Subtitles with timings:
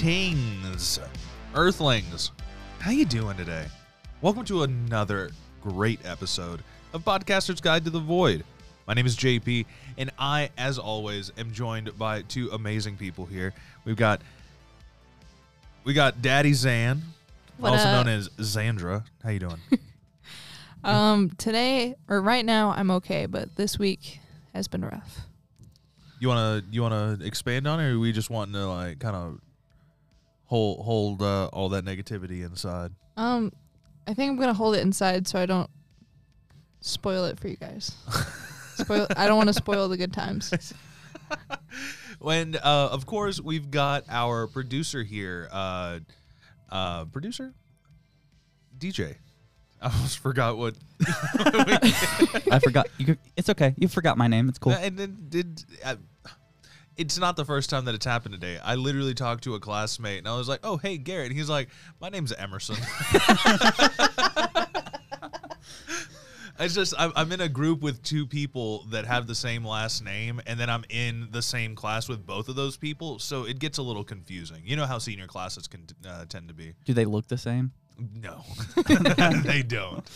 [0.00, 0.98] Greetings,
[1.54, 2.30] Earthlings.
[2.78, 3.66] How you doing today?
[4.22, 5.30] Welcome to another
[5.60, 6.62] great episode
[6.94, 8.42] of Podcaster's Guide to the Void.
[8.86, 9.66] My name is JP,
[9.98, 13.52] and I, as always, am joined by two amazing people here.
[13.84, 14.22] We've got
[15.84, 17.02] we got Daddy Zan,
[17.58, 18.06] What also up?
[18.06, 19.04] known as Xandra.
[19.22, 19.58] How you doing?
[20.82, 24.20] Um, today or right now I'm okay, but this week
[24.54, 25.26] has been rough.
[26.20, 29.14] You wanna you wanna expand on it, or are we just wanting to like kind
[29.14, 29.40] of
[30.50, 32.90] hold hold uh, all that negativity inside?
[33.16, 33.52] Um,
[34.06, 35.70] I think I'm gonna hold it inside so I don't
[36.80, 37.94] spoil it for you guys.
[38.74, 39.06] spoil.
[39.16, 40.52] I don't want to spoil the good times.
[42.18, 46.00] when uh, of course we've got our producer here uh
[46.68, 47.54] uh producer
[48.76, 49.14] dj
[49.80, 50.74] i almost forgot what
[52.50, 52.88] I forgot.
[52.98, 53.74] You could, it's okay.
[53.76, 54.48] You forgot my name.
[54.48, 54.72] It's cool.
[54.72, 55.96] and then did uh,
[57.00, 58.58] it's not the first time that it's happened today.
[58.62, 61.70] I literally talked to a classmate and I was like, "Oh, hey, Garrett." He's like,
[62.00, 62.76] "My name's Emerson."
[66.62, 70.04] It's just I'm, I'm in a group with two people that have the same last
[70.04, 73.58] name, and then I'm in the same class with both of those people, so it
[73.58, 74.60] gets a little confusing.
[74.66, 76.74] You know how senior classes can uh, tend to be.
[76.84, 77.72] Do they look the same?
[78.14, 78.44] No,
[79.44, 80.06] they don't.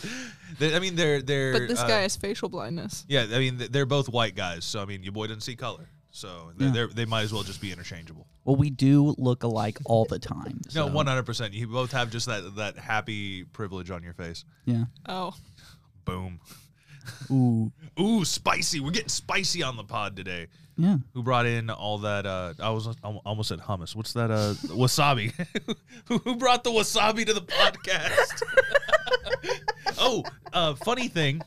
[0.59, 1.53] They, I mean, they're they're.
[1.53, 3.05] But this uh, guy has facial blindness.
[3.07, 5.89] Yeah, I mean, they're both white guys, so I mean, your boy doesn't see color,
[6.15, 6.73] so they're, Yeah.
[6.73, 8.25] they're, they might as well just be interchangeable.
[8.45, 10.61] Well, we do look alike all the time.
[10.73, 11.53] No, one hundred percent.
[11.53, 14.45] You both have just that that happy privilege on your face.
[14.65, 14.85] Yeah.
[15.07, 15.33] Oh,
[16.05, 16.39] Boom.
[17.31, 17.71] Ooh.
[17.99, 18.79] Ooh, spicy.
[18.79, 20.47] We're getting spicy on the pod today.
[20.77, 20.97] Yeah.
[21.13, 22.25] Who brought in all that?
[22.25, 22.93] Uh, I was I
[23.25, 23.95] almost said hummus.
[23.95, 24.31] What's that?
[24.31, 25.33] Uh, wasabi.
[26.07, 28.41] who, who brought the wasabi to the podcast?
[29.97, 30.23] oh,
[30.53, 31.41] uh, funny thing.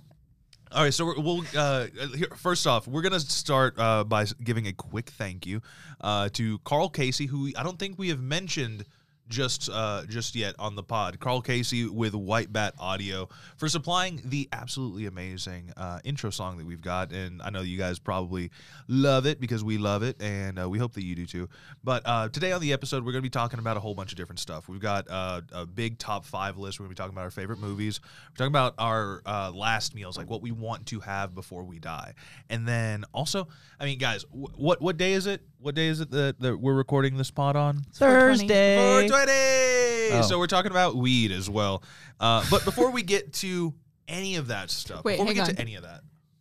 [0.71, 4.67] All right, so we're, we'll uh, here, first off, we're gonna start uh, by giving
[4.67, 5.63] a quick thank you
[6.03, 8.85] uh, to Karl Casey, who I don't think we have mentioned
[9.29, 11.21] just uh, just yet on the pod.
[11.21, 16.67] Karl Casey with White Bat Audio for supplying the absolutely amazing uh, intro song that
[16.67, 18.51] we've got, and I know you guys probably
[18.89, 21.49] love it because we love it, and uh, we hope that you do too.
[21.85, 24.17] But uh, today on the episode, we're gonna be talking about a whole bunch of
[24.17, 24.69] different stuff.
[24.69, 26.81] We've got uh, a big top five list.
[26.81, 28.01] We're gonna be talking about our favorite movies.
[28.31, 31.79] We're talking about our uh, last meals, like what we want to have before we
[31.79, 32.15] die,
[32.49, 35.43] and then also, I mean, guys, wh- what what day is it?
[35.61, 37.83] What day is it that, that we're recording this pod on?
[37.93, 39.09] Thursday.
[39.27, 40.19] 420.
[40.19, 40.23] Oh.
[40.23, 41.83] So we're talking about weed as well.
[42.21, 43.75] Uh, but before we get to
[44.07, 45.55] any of that stuff, Wait, before we get on.
[45.55, 46.01] to any of that,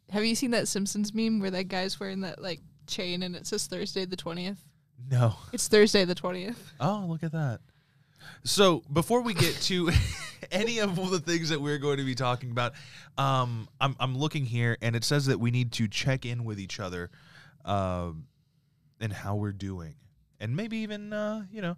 [0.09, 3.45] have you seen that Simpsons meme where that guy's wearing that like chain and it
[3.45, 4.63] says Thursday the twentieth?
[5.09, 5.35] no.
[5.53, 6.73] It's Thursday the twentieth.
[6.79, 7.59] Oh, look at that.
[8.43, 9.91] So before we get to
[10.51, 12.73] any of the things that we're going to be talking about,
[13.17, 16.59] um, I'm I'm looking here and it says that we need to check in with
[16.59, 17.09] each other,
[17.65, 18.27] um,
[18.99, 19.95] and how we're doing,
[20.39, 21.75] and maybe even uh, you know,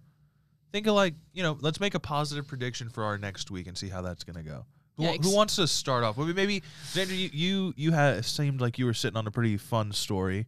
[0.71, 3.77] think of like you know, let's make a positive prediction for our next week and
[3.77, 4.65] see how that's gonna go.
[4.97, 6.17] Who, wa- who wants to start off?
[6.17, 6.63] Maybe maybe
[6.93, 10.45] Xander, you you, you had seemed like you were sitting on a pretty fun story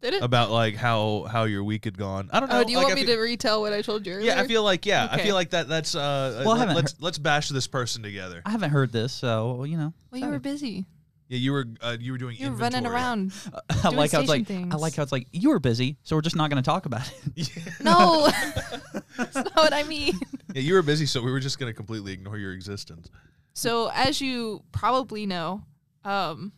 [0.00, 0.22] Did it?
[0.22, 2.30] about like how how your week had gone.
[2.32, 2.60] I don't know.
[2.60, 4.26] oh, do you like, want I me feel- to retell what I told you earlier?
[4.34, 5.24] yeah, I feel like yeah, I Okay.
[5.24, 5.66] feel like that.
[5.68, 6.42] That's uh.
[6.46, 8.40] Well, I let, haven't let's let's bash this person together.
[8.46, 9.92] I haven't heard this, so you know.
[10.12, 10.86] Well, you were busy.
[11.28, 12.36] Yeah, you were uh, you were doing.
[12.38, 12.94] You were running inventory.
[12.94, 13.32] around.
[13.70, 14.74] I Doing like how it's station like I things.
[14.74, 17.10] like how it's like you were busy, so we're just not going to talk about
[17.34, 17.50] it.
[17.54, 17.62] Yeah.
[17.80, 18.28] No,
[19.16, 20.18] that's not what I mean.
[20.54, 23.10] yeah, you were busy, so we were just gonna completely ignore your existence.
[23.52, 25.62] So, as you probably know,
[26.04, 26.52] um,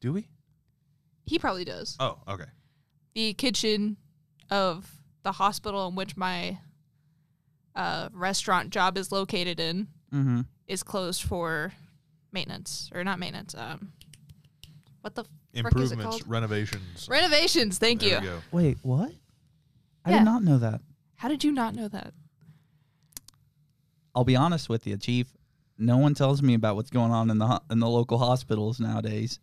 [0.00, 0.28] Do we?
[1.26, 1.96] he probably does.
[2.00, 2.44] Oh, okay.
[3.14, 3.96] The kitchen
[4.50, 4.90] of
[5.22, 6.58] the hospital in which my
[7.74, 10.40] uh, restaurant job is located in mm-hmm.
[10.68, 11.72] is closed for
[12.32, 13.54] maintenance or not maintenance.
[13.56, 13.92] Um,
[15.04, 16.22] what the frick is it Improvements, called?
[16.30, 17.06] renovations.
[17.10, 17.76] Renovations.
[17.76, 18.42] Thank There you.
[18.50, 19.12] Wait, what?
[20.02, 20.18] I Yeah.
[20.20, 20.80] did not know that.
[21.16, 22.14] How did you not know that?
[24.14, 25.26] I'll be honest with you, Chief.
[25.76, 29.40] No one tells me about what's going on in the in the local hospitals nowadays.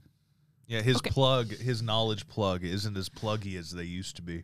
[0.66, 1.12] Yeah, his Okay.
[1.12, 4.44] plug, his knowledge plug, isn't as pluggy as they used to be.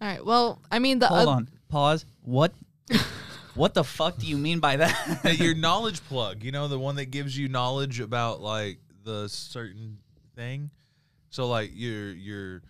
[0.00, 0.24] All right.
[0.24, 1.48] Well, I mean the Hold oth- on.
[1.68, 2.06] Pause.
[2.22, 2.52] What?
[3.54, 5.36] what the fuck do you mean by that?
[5.38, 9.98] Your knowledge plug, you know, the one that gives you knowledge about like the certain
[10.40, 10.70] thing.
[11.30, 12.62] So like your your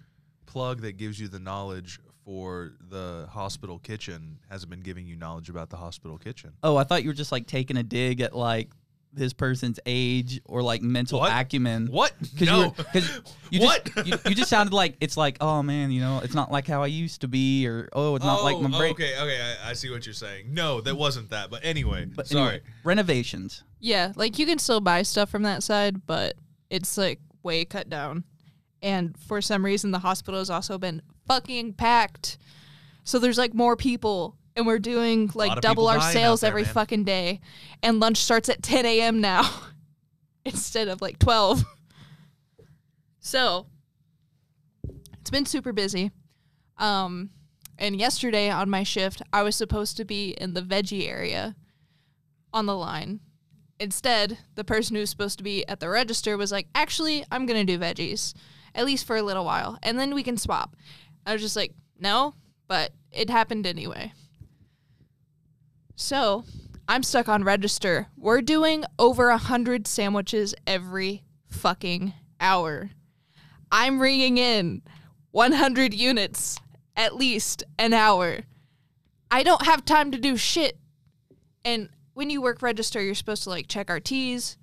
[0.46, 5.48] plug that gives you the knowledge for the hospital kitchen hasn't been giving you knowledge
[5.48, 6.52] about the hospital kitchen.
[6.62, 8.70] Oh, I thought you were just like taking a dig at like
[9.12, 11.32] this person's age or like mental What?
[11.32, 11.86] acumen.
[11.86, 12.12] What?
[12.38, 12.58] Cause no.
[12.60, 13.20] you, were, 'cause
[13.50, 13.84] you what?
[13.84, 16.66] Just, you, you just sounded like it's like, oh man, you know, it's not like
[16.66, 18.92] how I used to be, or oh, it's not like Oh, my brain.
[18.92, 20.52] Okay, okay, I, I see what you're saying.
[20.52, 21.50] No, that wasn't that.
[21.50, 22.40] But anyway, But sorry.
[22.42, 23.62] anyway, renovations.
[23.80, 26.34] Yeah, like you can still buy stuff from that side, but
[26.68, 28.24] it's like way cut down.
[28.82, 32.38] And for some reason, the hospital has also been fucking packed.
[33.04, 36.72] So there's like more people, and we're doing like double our sales there, every man.
[36.72, 37.40] fucking day.
[37.82, 39.20] And lunch starts at 10 a.m.
[39.20, 39.48] now
[40.44, 41.64] instead of like 12.
[43.20, 43.66] So
[45.20, 46.10] it's been super busy.
[46.78, 47.30] Um,
[47.78, 51.56] and yesterday on my shift, I was supposed to be in the veggie area
[52.52, 53.20] on the line.
[53.80, 57.46] Instead, the person who was supposed to be at the register was like, actually, I'm
[57.46, 58.34] going to do veggies,
[58.74, 60.76] at least for a little while, and then we can swap.
[61.26, 62.34] I was just like, no,
[62.68, 64.12] but it happened anyway.
[65.96, 66.44] So
[66.86, 68.08] I'm stuck on register.
[68.18, 72.90] We're doing over a hundred sandwiches every fucking hour.
[73.72, 74.82] I'm ringing in
[75.30, 76.58] 100 units
[76.96, 78.40] at least an hour.
[79.30, 80.76] I don't have time to do shit.
[81.64, 81.88] And
[82.20, 84.58] when you work register, you're supposed to like check our teas.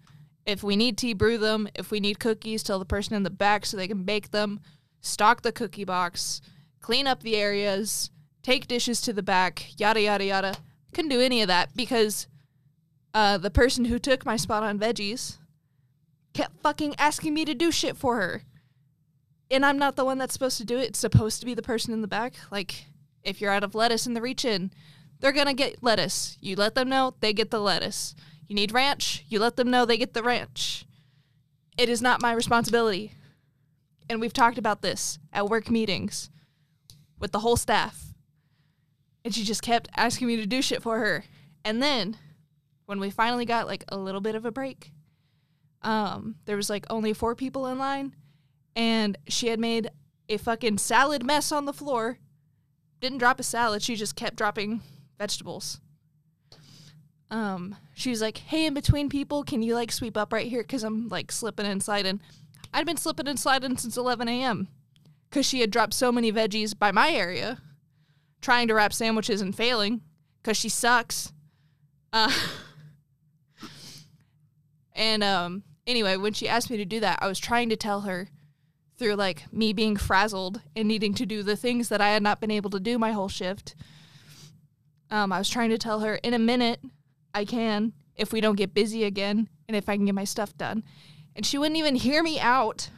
[0.45, 1.67] If we need tea, brew them.
[1.73, 4.59] If we need cookies, tell the person in the back so they can bake them.
[5.01, 6.39] Stock the cookie box.
[6.81, 8.11] Clean up the areas.
[8.43, 9.71] Take dishes to the back.
[9.79, 10.53] Yada yada yada.
[10.93, 12.27] Couldn't do any of that because
[13.15, 15.37] uh, the person who took my spot on veggies
[16.35, 18.43] kept fucking asking me to do shit for her.
[19.49, 20.89] And I'm not the one that's supposed to do it.
[20.89, 22.35] It's supposed to be the person in the back.
[22.51, 22.85] Like,
[23.23, 24.69] if you're out of lettuce in the reach in,
[25.19, 26.37] they're going to get lettuce.
[26.41, 28.15] You let them know, they get the lettuce.
[28.47, 30.85] You need ranch, you let them know, they get the ranch.
[31.77, 33.13] It is not my responsibility.
[34.09, 36.29] And we've talked about this at work meetings
[37.19, 38.13] with the whole staff.
[39.25, 41.25] And she just kept asking me to do shit for her.
[41.65, 42.17] And then
[42.85, 44.91] when we finally got like a little bit of a break,
[45.81, 48.15] um, there was like only four people in line,
[48.75, 49.89] and she had made
[50.29, 52.17] a fucking salad mess on the floor.
[52.99, 54.81] Didn't drop a salad, she just kept dropping
[55.17, 55.79] vegetables.
[57.29, 60.63] Um, she was like, "Hey, in between people, can you like sweep up right here?
[60.63, 62.21] Cause I'm like slipping and sliding."
[62.73, 64.67] I'd been slipping and sliding since 11 a.m.
[65.31, 67.61] Cause she had dropped so many veggies by my area,
[68.41, 70.01] trying to wrap sandwiches and failing.
[70.43, 71.33] Cause she sucks.
[72.13, 72.31] Uh,
[74.93, 78.01] and um, anyway, when she asked me to do that, I was trying to tell
[78.01, 78.29] her
[78.97, 82.39] through like me being frazzled and needing to do the things that I had not
[82.41, 83.75] been able to do my whole shift.
[85.09, 86.81] Um, I was trying to tell her in a minute
[87.33, 90.57] I can if we don't get busy again and if I can get my stuff
[90.57, 90.83] done.
[91.35, 92.89] And she wouldn't even hear me out.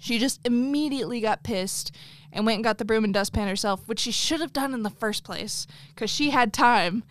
[0.00, 1.94] She just immediately got pissed
[2.32, 4.82] and went and got the broom and dustpan herself, which she should have done in
[4.82, 7.04] the first place because she had time.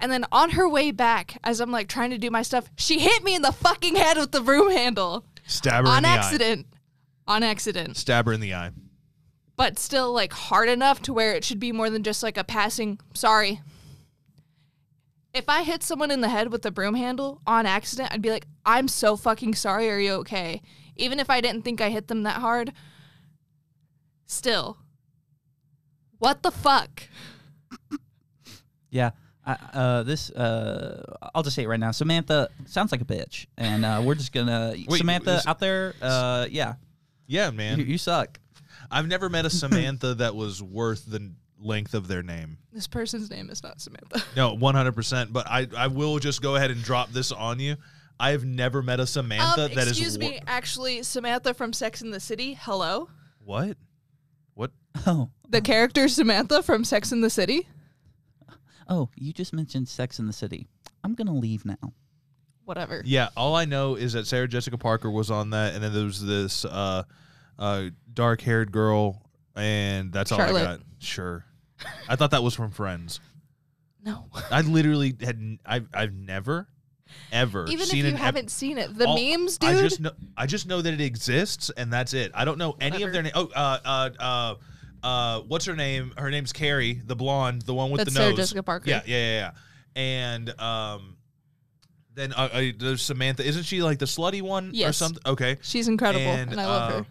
[0.00, 3.00] And then on her way back, as I'm like trying to do my stuff, she
[3.00, 6.66] hit me in the fucking head with the broom handle Stab her in on accident.
[7.26, 7.96] On accident.
[7.96, 8.70] Stab her in the eye.
[9.60, 12.44] But still like hard enough to where it should be more than just like a
[12.44, 13.60] passing sorry.
[15.34, 18.30] If I hit someone in the head with the broom handle on accident, I'd be
[18.30, 19.90] like, I'm so fucking sorry.
[19.90, 20.62] Are you okay?
[20.96, 22.72] Even if I didn't think I hit them that hard.
[24.24, 24.78] Still.
[26.18, 27.02] What the fuck?
[28.88, 29.10] Yeah.
[29.44, 31.90] I, uh, this uh, I'll just say it right now.
[31.90, 35.94] Samantha sounds like a bitch, and uh, we're just gonna Wait, Samantha this- out there.
[36.00, 36.76] Uh, yeah,
[37.26, 37.78] Yeah, man.
[37.78, 38.38] you, you suck.
[38.90, 41.30] I've never met a Samantha that was worth the
[41.60, 42.58] length of their name.
[42.72, 44.22] This person's name is not Samantha.
[44.36, 45.32] No, 100%.
[45.32, 47.76] But I, I will just go ahead and drop this on you.
[48.18, 49.90] I have never met a Samantha um, that is.
[49.90, 52.58] excuse wor- me, actually, Samantha from Sex in the City.
[52.60, 53.08] Hello,
[53.44, 53.76] What?
[54.54, 54.72] What?
[55.06, 57.66] Oh, the character Samantha from Sex in the City.
[58.88, 60.66] oh, you just mentioned Sex in the City.
[61.02, 61.94] I'm gonna leave now.
[62.64, 63.02] Whatever.
[63.06, 66.04] Yeah, all I know is that Sarah Jessica Parker was on that, and then there
[66.04, 67.04] was this uh,
[67.60, 69.22] uh, dark haired girl,
[69.54, 70.80] and that's all I got.
[70.98, 71.44] Sure.
[72.08, 73.20] I thought that was from Friends.
[74.04, 74.26] No.
[74.50, 75.36] I literally had.
[75.36, 76.66] n- I've, I've never,
[77.32, 79.70] ever Even if seen you an ep- haven't seen it, the all- memes, dude.
[79.70, 80.10] I just know.
[80.36, 82.32] I just know that it exists, and that's it.
[82.34, 83.32] I don't know any of their name.
[83.34, 84.54] Oh, uh, uh, uh,
[85.06, 86.12] uh, what's her name?
[86.16, 88.36] Her name's Carrie, the blonde, the one with That's the Sarah nose.
[88.38, 88.88] Jessica Parker.
[88.90, 89.50] Yeah, yeah, yeah, yeah.
[89.96, 91.16] And um,
[92.14, 93.46] then uh, uh, there's Samantha.
[93.46, 94.96] Isn't she like the slutty one or Yes.
[94.96, 95.22] something?
[95.26, 95.56] Okay.
[95.62, 96.98] She's incredible, and, I love her.
[97.00, 97.06] her.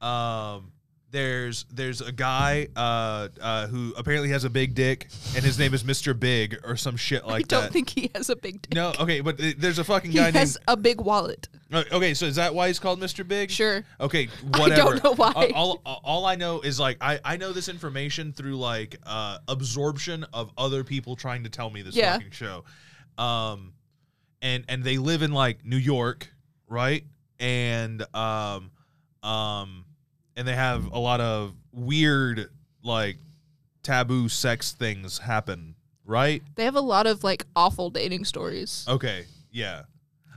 [0.00, 0.72] Um,
[1.10, 5.72] there's there's a guy uh, uh, who apparently has a big dick, and his name
[5.72, 6.18] is Mr.
[6.18, 7.56] Big or some shit like that.
[7.56, 7.72] I don't that.
[7.72, 8.74] think he has a big dick.
[8.74, 10.64] no, okay, but th- there's a fucking he guy has named.
[10.68, 11.48] a big wallet.
[11.72, 13.26] Uh, Okay, so is that why he's called Mr.
[13.26, 13.50] Big?
[13.50, 13.82] Sure.
[13.98, 14.90] Okay, I whatever.
[14.96, 15.30] don't know why.
[15.34, 18.96] Uh, All, all, all I know is like I, I know this information through like
[19.06, 22.12] uh, absorption of other people trying to tell me this Yeah.
[22.18, 22.64] fucking show.
[23.16, 23.72] Um,
[24.42, 26.28] and and they live in like New York,
[26.68, 27.04] right?
[27.40, 28.70] And um,
[29.22, 29.84] um,
[30.38, 32.48] and they have a lot of weird
[32.82, 33.18] like
[33.82, 36.42] taboo sex things happen, right?
[36.54, 38.86] They have a lot of like awful dating stories.
[38.88, 39.82] Okay, yeah.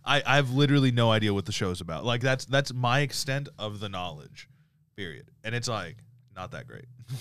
[0.03, 2.03] I I've literally no idea what the show's about.
[2.03, 4.49] Like that's that's my extent of the knowledge.
[4.97, 5.29] Period.
[5.43, 5.97] And it's like
[6.35, 6.85] not that great.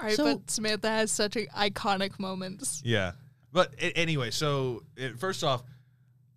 [0.00, 2.82] All right, So- but Samantha has such a iconic moments.
[2.84, 3.12] Yeah.
[3.52, 5.62] But a- anyway, so it, first off,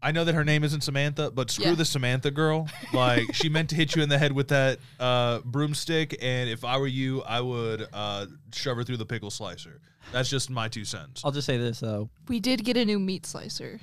[0.01, 1.73] I know that her name isn't Samantha, but screw Yeah.
[1.75, 2.67] the Samantha girl.
[2.93, 6.63] Like she meant to hit you in the head with that uh, broomstick, and if
[6.63, 9.81] I were you, I would uh, shove her through the pickle slicer.
[10.11, 11.21] That's just my two cents.
[11.25, 12.09] I'll just say this though.
[12.27, 13.79] We did get a new meat slicer.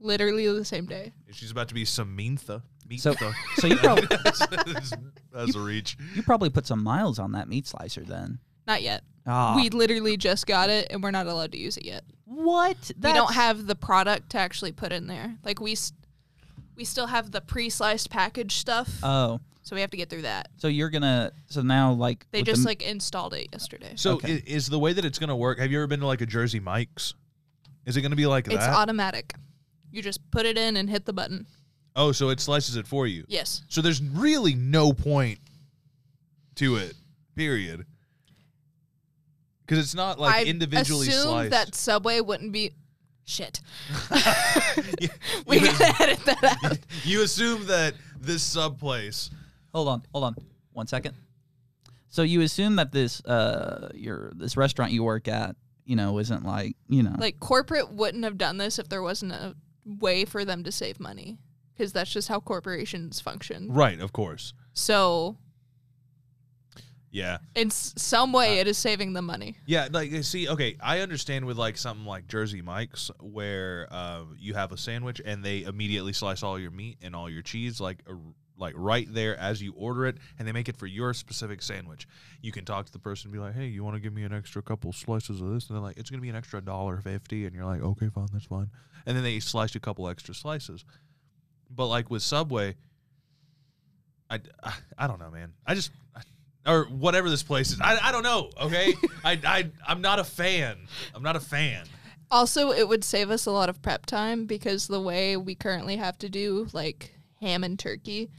[0.00, 1.12] Literally the same day.
[1.30, 2.62] She's about to be Samantha.
[2.98, 3.14] So,
[3.56, 4.46] so you probably that's,
[5.32, 5.96] that's a reach.
[6.14, 8.38] you probably put some miles on that meat slicer then.
[8.66, 9.02] Not yet.
[9.26, 12.02] Ah, We literally just got it and we're not allowed to use it yet.
[12.24, 12.90] what?
[13.00, 15.36] we don't have the product to actually put in there.
[15.44, 15.92] Like we s-
[16.74, 18.88] we still have the pre-sliced package stuff.
[19.02, 20.48] Oh, so we have to get through that.
[20.56, 21.30] so you're gonna.
[21.46, 23.92] So now, like They with the just like installed it yesterday.
[23.96, 24.36] So Okay.
[24.38, 25.58] i- is the way that it's going to work?
[25.60, 27.14] Have you ever been to like a Jersey Mike's?
[27.86, 28.74] Is it going to be like It's that?
[28.74, 29.34] automatic.
[29.92, 31.46] You just put it in and hit the button.
[31.94, 33.24] oh, so it slices it for you.
[33.28, 33.62] Yes.
[33.68, 35.38] So there's really no point
[36.56, 36.94] to it.
[37.36, 37.84] Period.
[39.72, 41.50] Because it's not like I individually assumed sliced.
[41.52, 42.72] that Subway wouldn't be
[43.24, 43.62] shit.
[45.00, 45.08] You-
[45.46, 46.78] We you, gotta edit that out.
[47.04, 49.30] you assume that this sub place.
[49.72, 50.36] Hold on, hold on,
[50.74, 51.14] one second.
[52.10, 56.44] So you assume that this uh your this restaurant you work at, you know, isn't
[56.44, 57.14] like you know.
[57.18, 61.00] Like corporate wouldn't have done this if there wasn't a way for them to save
[61.00, 61.38] money,
[61.72, 63.72] because that's just how corporations function.
[63.72, 64.52] Right, of course.
[64.74, 65.38] So
[67.12, 67.38] Yeah.
[67.54, 69.54] in s- some way, it is saving them money.
[69.66, 74.54] Yeah, like see, okay, I understand with like something like Jersey Mike's where uh, you
[74.54, 77.98] have a sandwich and they immediately slice all your meat and all your cheese like
[78.08, 78.14] uh,
[78.56, 82.06] like right there as you order it, and they make it for your specific sandwich.
[82.40, 84.22] You can talk to the person and be like, "Hey, you want to give me
[84.24, 86.98] an extra couple slices of this?" And they're like, "It's gonna be an extra dollar
[87.00, 88.70] fifty, and you're like, "Okay, fine, that's fine."
[89.04, 90.84] And then they slice you a couple extra slices.
[91.70, 92.76] But like with Subway,
[94.30, 95.52] I, I, I don't know, man.
[95.66, 95.90] I just
[96.66, 97.80] or whatever this place is.
[97.80, 98.50] I, I don't know.
[98.60, 100.76] Okay, I, I I'm not a fan.
[101.14, 101.86] I'm not a fan.
[102.30, 105.96] Also, it would save us a lot of prep time because the way we currently
[105.96, 108.30] have to do like ham and turkey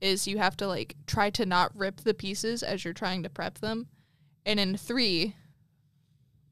[0.00, 3.28] is you have to like try to not rip the pieces as you're trying to
[3.28, 3.88] prep them.
[4.46, 5.34] And in 3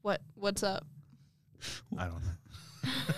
[0.01, 0.85] what what's up?
[1.97, 2.91] I don't know.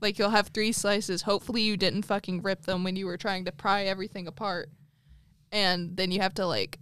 [0.00, 1.22] Like you'll have 3 slices.
[1.22, 4.70] Hopefully you didn't fucking rip them when you were trying to pry everything apart.
[5.52, 6.78] And then you have to like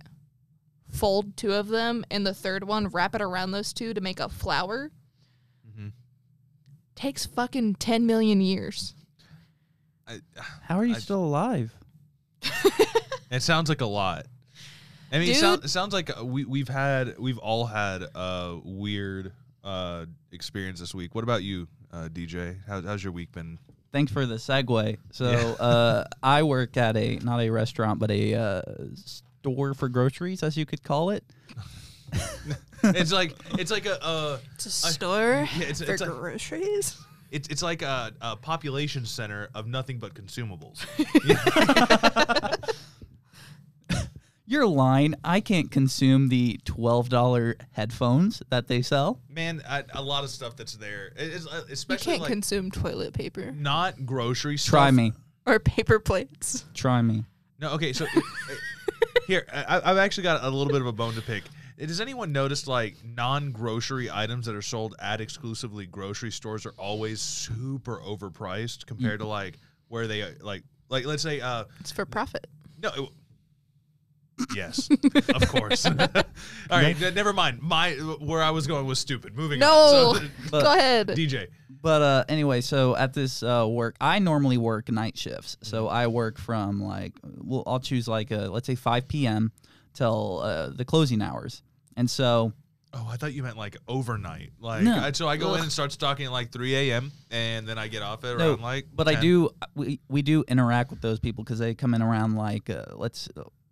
[0.90, 4.20] fold two of them and the third one wrap it around those two to make
[4.20, 4.90] a flower.
[5.68, 5.88] mm-hmm.
[6.94, 8.94] Takes fucking 10 million years.
[10.08, 10.20] I,
[10.62, 11.74] How are you I- still alive?
[13.30, 14.26] it sounds like a lot.
[15.12, 18.58] I mean, it, sound, it sounds like uh, we we've had we've all had a
[18.64, 19.32] weird
[19.62, 21.14] uh, experience this week.
[21.14, 22.56] What about you, uh, DJ?
[22.66, 23.58] How, how's your week been?
[23.92, 24.98] Thanks for the segue.
[25.12, 25.64] So Yeah.
[25.64, 28.62] uh, I work at a not a restaurant, but a uh,
[28.94, 31.24] store for groceries, as you could call it.
[32.84, 36.98] it's like it's like a uh, It's a store yeah, it's, for it's, like, groceries.
[37.30, 40.84] it's it's like a, a population center of nothing but consumables.
[44.46, 45.14] You're lying.
[45.24, 49.20] I can't consume the twelve dollar headphones that they sell.
[49.28, 52.30] Man, I, a lot of stuff that's there, It- it's, uh, You especially can't like
[52.32, 54.70] consume toilet paper not grocery stuff.
[54.70, 55.12] Try me.
[55.46, 56.64] or paper plates.
[56.74, 57.24] Try me.
[57.58, 58.06] No, okay, so
[59.26, 61.42] here I, I've actually got a little bit of a bone to pick.
[61.78, 67.20] Does anyone notice like non-grocery items that are sold at exclusively grocery stores are always
[67.20, 72.06] super overpriced compared to like where they uh, like like let's say uh It's for
[72.06, 72.46] profit.
[72.80, 72.90] no.
[72.96, 73.10] It,
[74.54, 75.86] yes, of course.
[75.86, 75.94] All
[76.70, 77.62] right, n- never mind.
[77.62, 79.36] My where I was going was stupid.
[79.36, 80.16] Moving No, on.
[80.16, 81.08] So, But- go ahead.
[81.08, 81.48] DJ.
[81.82, 85.56] But uh, anyway, so at this uh, work, I normally work night shifts.
[85.62, 89.52] So I work from like, well, I'll choose like, a, let's say 5 p.m.
[89.94, 91.62] till uh, the closing hours.
[91.96, 92.52] And so,
[92.92, 94.50] Oh, I thought you meant like overnight.
[94.58, 94.96] Like, No.
[94.98, 97.12] I, so I go in and start stocking at like 3 a.m.
[97.30, 98.86] and then I get off at No, around like.
[98.92, 102.34] but I do, we, we do interact with those people because they come in around
[102.36, 103.28] like, uh, let's,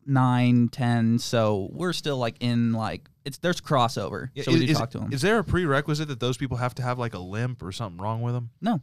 [0.07, 1.19] nine, ten.
[1.19, 4.31] So we're still like in like, it's there's crossover.
[4.35, 5.13] Yeah, so we is, do talk to them.
[5.13, 8.03] Is there a prerequisite that those people have to have like a limp or something
[8.03, 8.51] wrong with them?
[8.61, 8.81] No.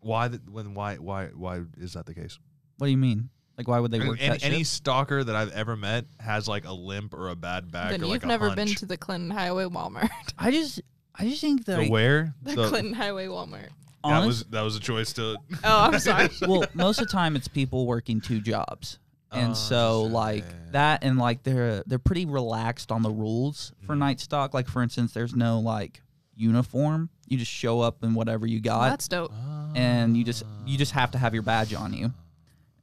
[0.00, 0.28] Why?
[0.28, 0.74] The, when?
[0.74, 0.96] Why?
[0.96, 1.26] Why?
[1.26, 2.38] Why is that the case?
[2.78, 3.28] what do you mean?
[3.56, 6.64] Like, why would they work any, that any stalker that I've ever met has like
[6.64, 8.96] a limp or a bad back then or you've like a never been to the
[8.96, 10.08] Clinton Highway Walmart.
[10.38, 10.80] I just,
[11.14, 12.34] I just think that the where?
[12.42, 13.68] the, The- Clinton Highway Walmart.
[13.68, 13.70] that
[14.02, 15.36] honest- was that was a choice to.
[15.62, 16.30] Oh, I'm sorry.
[16.42, 18.98] well, most of the time it's people working two jobs.
[19.32, 20.12] And Oh, so shit.
[20.12, 23.98] like that and like they're they're pretty relaxed on the rules for Mhm.
[23.98, 24.52] night stock.
[24.54, 26.02] Like for instance, there's no like
[26.34, 27.08] uniform.
[27.28, 29.32] You just show up in whatever you got That's dope.
[29.74, 32.12] and you just you just have to have your badge on you.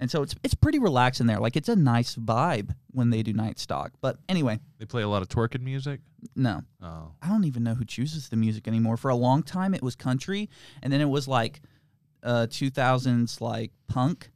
[0.02, 1.40] And so it's it's pretty relaxed in there.
[1.40, 3.92] Like it's a nice vibe when they do night stock.
[4.02, 6.00] But anyway, They play a lot of twerking music.
[6.36, 6.64] no.
[6.82, 8.98] Oh, I don't even know who chooses the music anymore.
[8.98, 10.50] For a long time it was country
[10.82, 11.62] and then it was like
[12.24, 14.30] uh 2000s like punk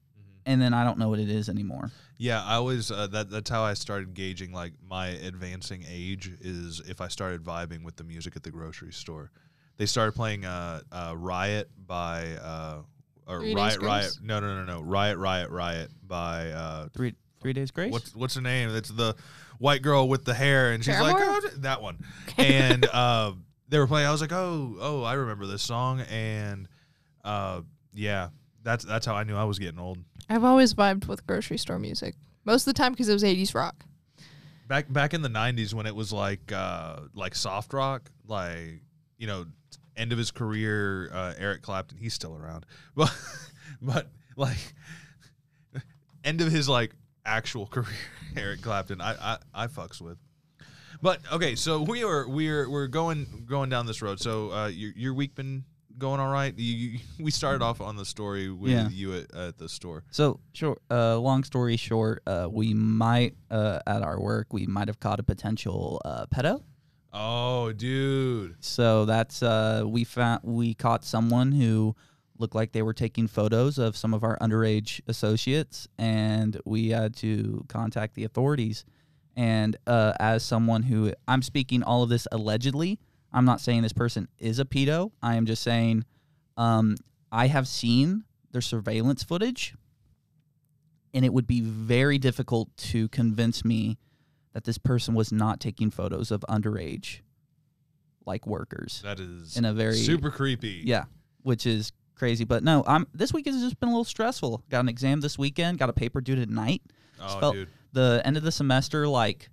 [0.45, 1.91] and then I don't know what it is anymore.
[2.17, 2.43] yeah.
[2.43, 7.01] I always uh, that that's how I started gauging like my advancing age is if
[7.01, 9.31] I started vibing with the music at the grocery store.
[9.77, 12.81] They started playing uh, uh Riot by uh
[13.25, 13.89] or Three Days Riot Grace?
[13.89, 17.91] Riot no no no no Riot Riot Riot by uh 3 3 days grace?
[17.91, 18.69] what's what's her name?
[18.69, 19.15] It's the
[19.59, 21.41] white girl with the hair, and she's like, Paramore?
[21.43, 21.97] oh, that one.
[22.37, 23.33] And uh,
[23.69, 24.07] they were playing.
[24.07, 26.67] I was like, oh, oh, I remember this song, and
[27.23, 27.61] uh,
[27.93, 28.29] yeah,
[28.63, 29.99] that's that's how I knew I was getting old.
[30.29, 32.15] I've always vibed with grocery store music.
[32.45, 33.85] Most of the time because it was 80s rock.
[34.67, 38.81] Back back in the '90s when it was like uh, like soft rock, like
[39.17, 39.45] you know,
[39.97, 41.97] end of his career, uh, Eric Clapton.
[41.97, 42.65] He's still around,
[42.95, 43.13] but
[43.81, 44.73] but like
[46.23, 47.87] end of his like actual career,
[48.37, 49.01] Eric Clapton.
[49.01, 50.17] I I, I fucks with.
[51.01, 54.21] But okay, so we are we're we're going going down this road.
[54.21, 55.65] So uh, your your week been
[55.97, 56.53] going all right?
[56.57, 58.89] You, you, we started off on the story with Yeah.
[58.89, 60.03] you at, at the store.
[60.11, 64.87] So, short, uh, long story short, uh, we might, uh, at our work, we might
[64.87, 66.61] have caught a potential uh, pedo.
[67.13, 68.55] Oh, dude.
[68.59, 71.95] So that's uh, we found we caught someone who
[72.39, 77.15] looked like they were taking photos of some of our underage associates, and we had
[77.17, 78.83] to contact the authorities.
[79.35, 82.99] And uh, as someone who I'm speaking all of this allegedly,
[83.33, 85.11] I'm not saying this person is a pedo.
[85.21, 86.05] I am just saying
[86.57, 86.95] um,
[87.31, 89.73] I have seen their surveillance footage,
[91.13, 93.97] and it would be very difficult to convince me
[94.53, 97.21] that this person was not taking photos of underage
[98.25, 99.01] like workers.
[99.03, 100.81] That is In a very- super creepy.
[100.85, 101.05] Yeah,
[101.41, 102.45] which is crazy.
[102.45, 104.63] But no, I'm this week has just been a little stressful.
[104.69, 105.79] Got an exam this weekend.
[105.79, 106.81] Got a paper due tonight.
[107.19, 107.69] Oh, dude.
[107.93, 109.49] The end of the semester, like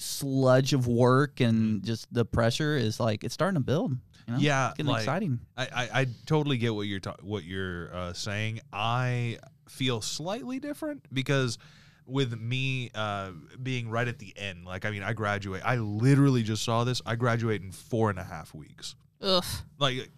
[0.00, 3.92] sludge of work and just the pressure is like it's starting to build.
[4.26, 4.38] You know?
[4.38, 5.40] Yeah, it's getting like- exciting.
[5.56, 8.60] I, I, I totally get what you're ta- what you're uh, saying.
[8.72, 11.58] I feel slightly different because
[12.06, 13.30] with me uh,
[13.62, 15.62] being right at the end, like I mean, I graduate.
[15.64, 17.00] I literally just saw this.
[17.06, 18.96] I graduate in four and a half weeks.
[19.20, 19.44] Ugh.
[19.78, 20.10] Like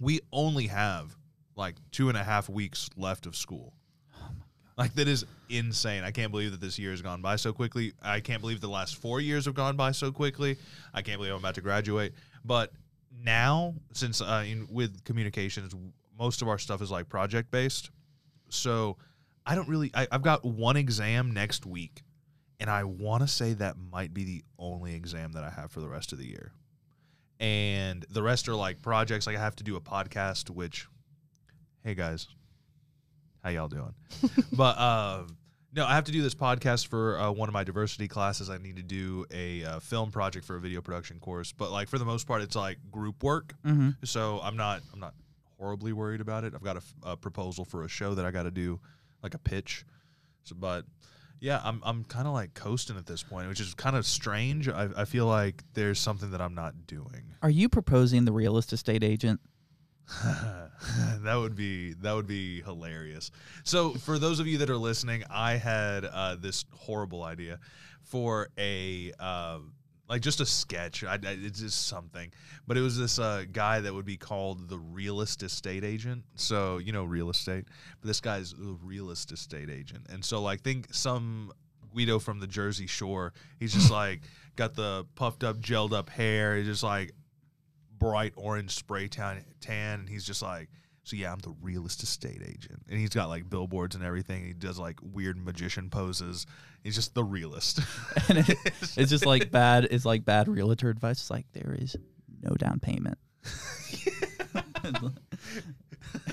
[0.00, 1.16] we only have
[1.56, 3.72] like two and a half weeks left of school.
[4.76, 6.04] Like that is insane.
[6.04, 7.94] I can't believe that this year has gone by so quickly.
[8.02, 10.58] I can't believe the last four years have gone by so quickly.
[10.92, 12.12] I can't believe I'm about to graduate.
[12.44, 12.72] But
[13.24, 15.74] now, since uh, in, with communications,
[16.18, 17.90] most of our stuff is like project based,
[18.50, 18.98] so
[19.46, 19.90] I don't really.
[19.94, 22.02] I, I've got one exam next week,
[22.60, 25.80] and I want to say that might be the only exam that I have for
[25.80, 26.52] the rest of the year.
[27.38, 29.26] And the rest are like projects.
[29.26, 30.86] Like I have to do a podcast, which,
[31.84, 32.28] hey guys,
[33.46, 33.94] how y'all doing?
[34.52, 35.22] but uh,
[35.72, 38.50] no, I have to do this podcast for uh, one of my diversity classes.
[38.50, 41.52] I need to do a uh, film project for a video production course.
[41.52, 43.54] But like for the most part, it's like group work.
[43.64, 43.90] Mm-hmm.
[44.04, 45.14] So I'm not I'm not
[45.58, 46.54] horribly worried about it.
[46.54, 48.80] I've got a, f- a proposal for a show that I got to do,
[49.22, 49.84] like a pitch.
[50.42, 50.84] So, but
[51.38, 54.68] yeah, I'm I'm kind of like coasting at this point, which is kind of strange.
[54.68, 57.34] I, I feel like there's something that I'm not doing.
[57.42, 59.40] Are you proposing the realist estate agent?
[61.22, 63.30] that would be that would be hilarious.
[63.64, 67.58] So for those of you that are listening, I had uh, this horrible idea
[68.02, 69.58] for a uh,
[70.08, 71.02] like just a sketch.
[71.02, 72.32] I, I, it's just something,
[72.66, 76.22] but it was this uh, guy that would be called the realist estate agent.
[76.36, 77.64] So you know real estate,
[78.00, 81.52] but this guy's the realist estate agent, and so like think some
[81.92, 83.32] Guido from the Jersey Shore.
[83.58, 84.20] He's just like
[84.54, 86.56] got the puffed up, gelled up hair.
[86.56, 87.12] He's just like
[87.98, 90.68] bright orange spray tan, tan and he's just like
[91.02, 94.52] so yeah i'm the realist estate agent and he's got like billboards and everything he
[94.52, 96.46] does like weird magician poses
[96.82, 97.80] he's just the realist
[98.28, 98.58] and it,
[98.96, 99.86] it's just like bad.
[99.90, 101.20] It's like bad realtor advice.
[101.20, 101.96] It's like there is
[102.42, 103.18] no down payment.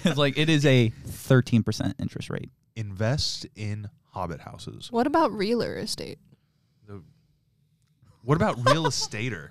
[0.04, 2.50] it's like it is a thirteen percent interest rate.
[2.76, 6.20] invest in hobbit houses What about realer estate?
[6.88, 7.04] The-
[8.24, 9.50] what about real estater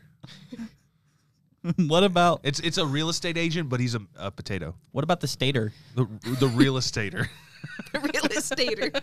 [1.76, 5.20] what about it's it's a real estate agent but he's a, a potato what about
[5.20, 5.72] the stater?
[5.94, 6.06] the,
[6.40, 7.28] the real estater
[7.92, 9.00] the real estater.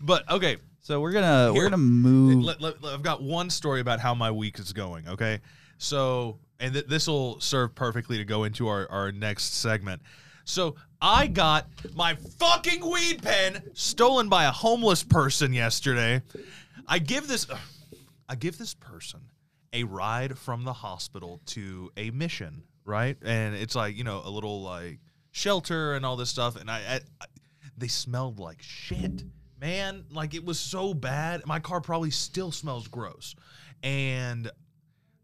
[0.00, 1.54] but okay So we're gonna Here.
[1.54, 2.44] we're gonna move.
[2.44, 5.08] let- let- let- I've got one story about how my week is going.
[5.08, 5.40] Okay,
[5.78, 10.00] so and th- this will serve perfectly to go into our our next segment.
[10.44, 16.22] So I got my fucking weed pen stolen by a homeless person yesterday.
[16.86, 17.48] I give this,
[18.28, 19.20] I give this person
[19.76, 23.16] a ride from the hospital to a mission, right?
[23.22, 24.98] And it's like you know a little like
[25.30, 27.26] shelter and all this stuff, and I, I, I
[27.76, 29.22] they smelled like shit,
[29.60, 30.04] man.
[30.10, 31.46] Like it was so bad.
[31.46, 33.34] My car probably still smells gross,
[33.82, 34.50] and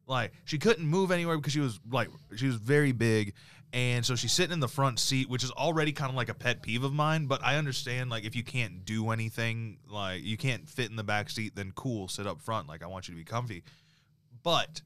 [0.06, 3.34] like she couldn't move anywhere because she was like she was very big
[3.72, 6.34] and so she's sitting in the front seat which is already kind of like a
[6.34, 10.36] pet peeve of mine but i understand like if you can't do anything like you
[10.36, 13.14] can't fit in the back seat then cool sit up front like i want you
[13.14, 13.62] to be comfy
[14.42, 14.82] but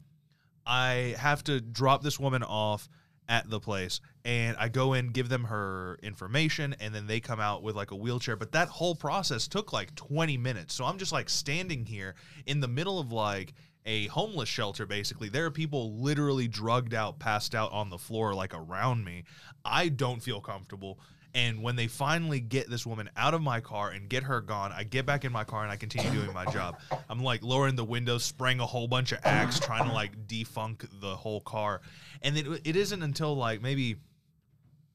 [0.66, 2.88] i have to drop this woman off
[3.28, 7.40] at the place and i go in give them her information and then they come
[7.40, 8.36] out with like a wheelchair.
[8.36, 10.74] But that whole process took like 20 minutes.
[10.74, 12.14] So i'm just like standing here
[12.46, 15.28] in the middle of like a homeless shelter basically.
[15.28, 19.24] There are people literally drugged out passed out on the floor like around me.
[19.64, 21.00] I don't feel comfortable
[21.36, 24.72] and when they finally get this woman out of my car and get her gone
[24.72, 27.76] i get back in my car and i continue doing my job i'm like lowering
[27.76, 31.80] the windows spraying a whole bunch of axe trying to like defunk the whole car
[32.22, 33.96] and it, it isn't until like maybe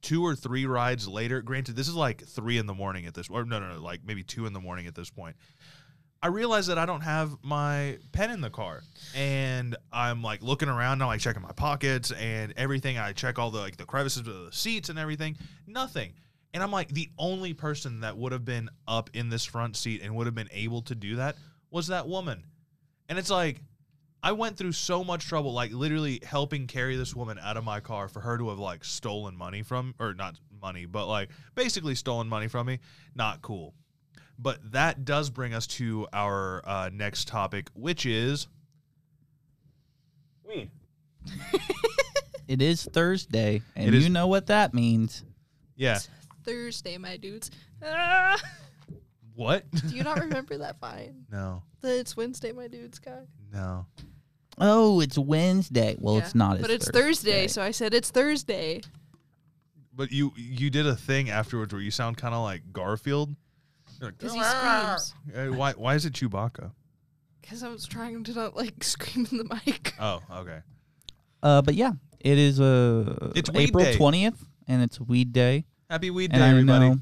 [0.01, 3.29] two or three rides later granted this is like three in the morning at this
[3.29, 5.35] or no no no like maybe two in the morning at this point
[6.23, 8.83] I realize that I don't have my pen in the car,
[9.15, 11.01] and I'm like looking around.
[11.01, 12.99] I'm like checking my pockets and everything.
[12.99, 15.35] I check all the like the crevices of the seats and everything.
[15.65, 16.13] Nothing.
[16.53, 20.01] And I'm like the only person that would have been up in this front seat
[20.03, 21.35] and would have been able to do that
[21.69, 22.43] was that woman.
[23.07, 23.61] And it's like
[24.23, 27.79] I went through so much trouble, like literally helping carry this woman out of my
[27.79, 31.95] car for her to have like stolen money from, or not money, but like basically
[31.95, 32.79] stolen money from me.
[33.15, 33.73] Not cool.
[34.37, 38.47] But that does bring us to our uh, next topic, which is
[40.47, 40.69] weed.
[42.47, 45.23] It is Thursday, and It is- you know what that means.
[45.77, 45.99] Yeah.
[46.43, 47.51] Thursday, my dudes.
[47.83, 48.39] Ah,
[49.35, 49.63] What?
[49.71, 51.25] do you not remember that vine?
[51.31, 51.63] no.
[51.81, 53.21] The it's Wednesday, my dudes guy.
[53.51, 53.85] No.
[54.59, 55.95] Oh, it's Wednesday.
[55.99, 56.61] Well, Yeah, it's not.
[56.61, 58.81] But it's Thursday, so I said it's Thursday.
[59.93, 63.35] But you you did a thing afterwards where you sound kind of like Garfield.
[63.99, 65.13] You're like, Because he screams.
[65.35, 66.71] Uh, why why is it Chewbacca?
[67.41, 69.93] Because I was trying to not like scream in the mic.
[69.99, 70.59] Oh, okay.
[71.41, 73.95] Uh, but yeah, it is uh It's Weed April Day.
[73.97, 75.65] twentieth, and it's Weed Day.
[75.91, 76.89] Happy Weed and Day, I everybody.
[76.91, 76.99] know,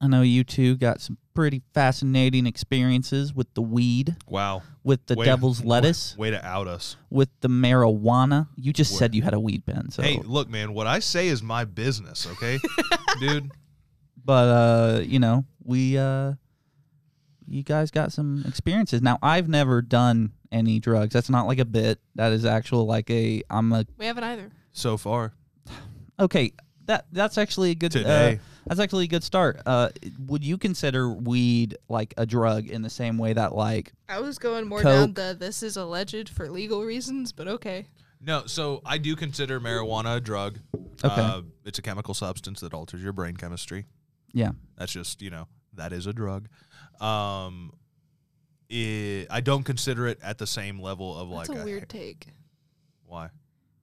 [0.00, 4.62] I know you two got some pretty fascinating experiences with the weed, Wow.
[4.82, 6.96] with the Way- devil's lettuce, Way to out us.
[7.10, 8.48] with the marijuana.
[8.56, 10.02] You just Wha- said you had a weed pen, so.
[10.02, 10.74] Hey, look, man.
[10.74, 12.58] What I say is my business, okay,
[13.20, 13.52] dude.
[14.24, 16.32] but uh, you know, we uh,
[17.46, 19.00] you guys got some experiences.
[19.00, 21.12] Now, I've never done any drugs.
[21.12, 22.00] That's not like a bit.
[22.16, 23.42] That is actual like a.
[23.48, 24.50] I'm a We haven't either.
[24.72, 25.34] So far
[26.18, 26.52] okay.
[26.86, 28.34] That that's actually a good today.
[28.34, 29.60] Uh, that's actually a good start.
[29.66, 29.90] Uh,
[30.26, 34.38] would you consider weed like a drug in the same way that like I was
[34.38, 37.86] going more down the this is alleged for legal reasons, but okay.
[38.20, 40.58] No, so I do consider marijuana a drug.
[41.04, 41.20] Okay.
[41.20, 43.86] Uh, it's a chemical substance that alters your brain chemistry.
[44.32, 46.48] yeah That's just, you know, that is a drug.
[47.00, 47.72] Um,
[48.68, 52.26] it, I don't consider it at the same level of That's like a weird take.
[53.04, 53.28] Why?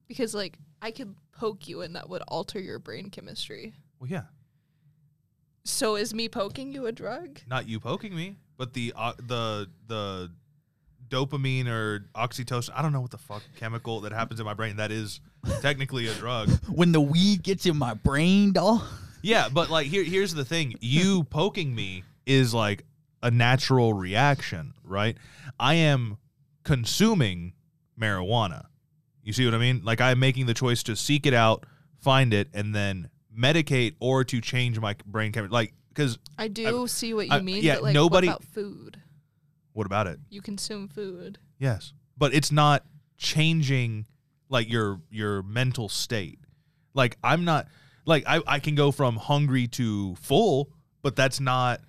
[0.08, 3.72] Because like I could poke you and that would alter your brain chemistry.
[3.98, 4.24] Well, yeah,
[5.64, 7.40] So is me poking you a drug?
[7.48, 10.30] not you poking me, but the uh, the the
[11.08, 12.70] dopamine or oxytocin.
[12.74, 15.20] I don't know what the fuck chemical that happens in my brain that is
[15.62, 16.50] technically a drug.
[16.68, 18.82] when the weed gets in my brain, dog.
[19.22, 20.74] Yeah, but like here here's the thing.
[20.80, 22.84] You poking me is like
[23.22, 25.16] a natural reaction, right?
[25.58, 26.18] I am
[26.62, 27.54] consuming
[27.98, 28.66] marijuana.
[29.24, 29.80] You see what I mean?
[29.84, 31.64] Like I'm making the choice to seek it out,
[32.00, 35.52] find it, and then medicate or to change my brain chemistry.
[35.52, 38.44] Like, because I do see what you I- mean, yeah, but like nobody- what about
[38.44, 39.00] food?
[39.72, 40.20] what about it?
[40.30, 41.38] You consume food.
[41.58, 42.84] Yes, but it's not
[43.16, 44.06] changing
[44.48, 46.38] like your your mental state.
[46.92, 47.66] Like I'm not
[48.04, 50.70] like I I can go from hungry to full,
[51.02, 51.80] but that's not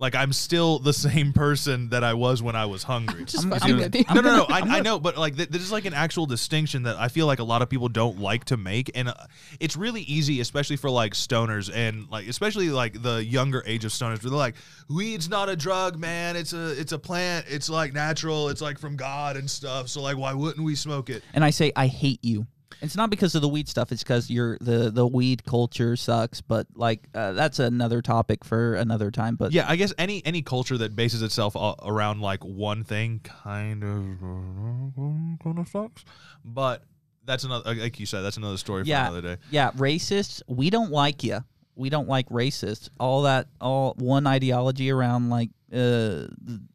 [0.00, 3.24] like I'm still the same person that I was when I was hungry.
[3.26, 4.04] Just I'm- fucking I'm- with you.
[4.12, 4.46] no, no, no.
[4.48, 7.08] I'm I, I know, but like th- this is like an actual distinction that I
[7.08, 9.14] feel like a lot of people don't like to make, and uh,
[9.60, 13.92] it's really easy, especially for like stoners and like especially like the younger age of
[13.92, 14.22] stoners.
[14.24, 14.56] Where they're like,
[14.88, 16.34] weed's not a drug, man.
[16.34, 17.46] It's a it's a plant.
[17.48, 18.48] It's like natural.
[18.48, 19.88] It's like from God and stuff.
[19.88, 21.22] So like, why wouldn't we smoke it?
[21.34, 22.46] and I say I hate you.
[22.82, 23.92] It's not because of the weed stuff.
[23.92, 26.40] It's because you're the the weed culture sucks.
[26.40, 29.36] But like uh, that's another topic for another time.
[29.36, 33.20] But Yeah, I guess any any culture that bases itself a- around like one thing
[33.24, 36.04] kind of kind of sucks.
[36.44, 36.84] But
[37.24, 39.08] that's another, like you said, that's another story for Yeah.
[39.08, 39.42] another day.
[39.50, 40.40] yeah, racists.
[40.48, 41.44] We don't like you.
[41.76, 42.88] We don't like racists.
[42.98, 46.26] All that all one ideology around like uh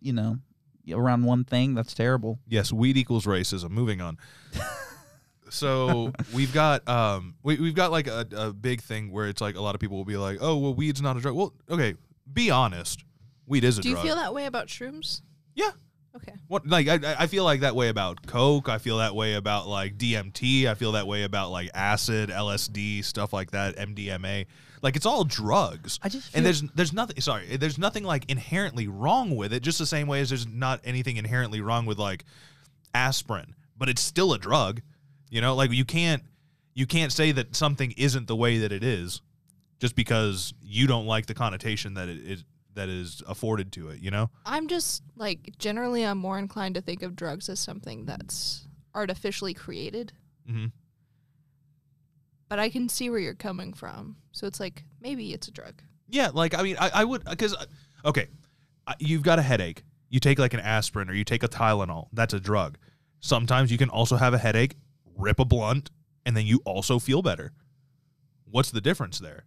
[0.02, 0.38] you know
[0.92, 1.74] around one thing.
[1.74, 2.40] That's terrible.
[2.48, 3.72] Yes, weed equals racism.
[3.72, 4.18] Moving on.
[5.50, 9.56] so we've got um we we've got like a, a big thing where it's like
[9.56, 11.36] a lot of people will be like, oh well, weed's not a drug.
[11.36, 11.96] Well, okay,
[12.32, 13.04] be honest,
[13.46, 14.06] weed is a Do you drug.
[14.06, 15.22] feel that way about shrooms?
[15.54, 15.72] Yeah.
[16.16, 16.34] Okay.
[16.48, 18.70] What like I I- I feel like that way about coke.
[18.70, 20.66] I feel that way about like DMT.
[20.66, 24.46] I feel that way about like acid, LSD, stuff like that, MDMA.
[24.82, 26.00] Like it's all drugs.
[26.04, 29.62] I just feel, And there's there's nothing sorry, there's nothing like inherently wrong with it,
[29.62, 32.24] just the same way as there's not anything inherently wrong with like
[32.94, 34.82] aspirin, but it's still a drug.
[35.36, 36.24] You know, like you can't
[36.76, 39.22] you can't say that something isn't the way that it is
[39.80, 42.46] just because you don't like the connotation that it is
[42.76, 44.30] that is afforded to it, you know?
[44.46, 49.54] I'm just like generally I'm more inclined to think of drugs as something that's artificially
[49.54, 50.14] created.
[50.50, 50.72] Mhm.
[52.48, 54.16] But I can see where you're coming from.
[54.32, 55.82] So it's like maybe it's a drug.
[56.08, 57.54] Yeah, like I mean, I, I would because
[58.06, 58.28] okay,
[59.00, 59.84] you've got a headache.
[60.08, 62.08] You take like an aspirin or you take a Tylenol.
[62.14, 62.78] That's a drug.
[63.20, 64.78] Sometimes you can also have a headache,
[65.16, 65.92] rip a blunt,
[66.26, 67.54] and then you also feel better.
[68.46, 69.46] What's the difference there?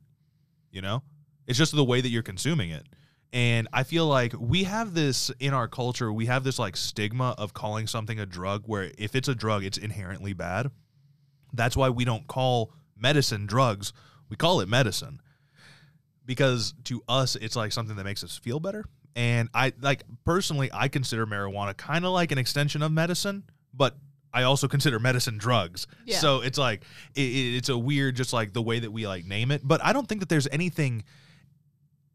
[0.70, 1.02] You know,
[1.46, 2.86] it's just the way that you're consuming it.
[3.32, 6.12] And I feel like we have this in our culture.
[6.12, 9.64] We have this like stigma of calling something a drug, where if it's a drug,
[9.64, 10.70] it's inherently bad.
[11.52, 13.92] That's why we don't call medicine drugs.
[14.28, 15.20] We call it medicine
[16.28, 18.84] because to us it's like something that makes us feel better
[19.16, 23.96] and i like personally i consider marijuana kind of like an extension of medicine but
[24.34, 25.86] i also consider medicine drugs.
[26.04, 26.18] Yeah.
[26.18, 26.82] so it's like
[27.14, 29.60] it, it- it's a weird just like the way that we like name it.
[29.66, 31.04] But i don't think that there's anything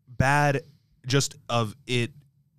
[0.08, 0.62] bad
[1.08, 2.12] just of it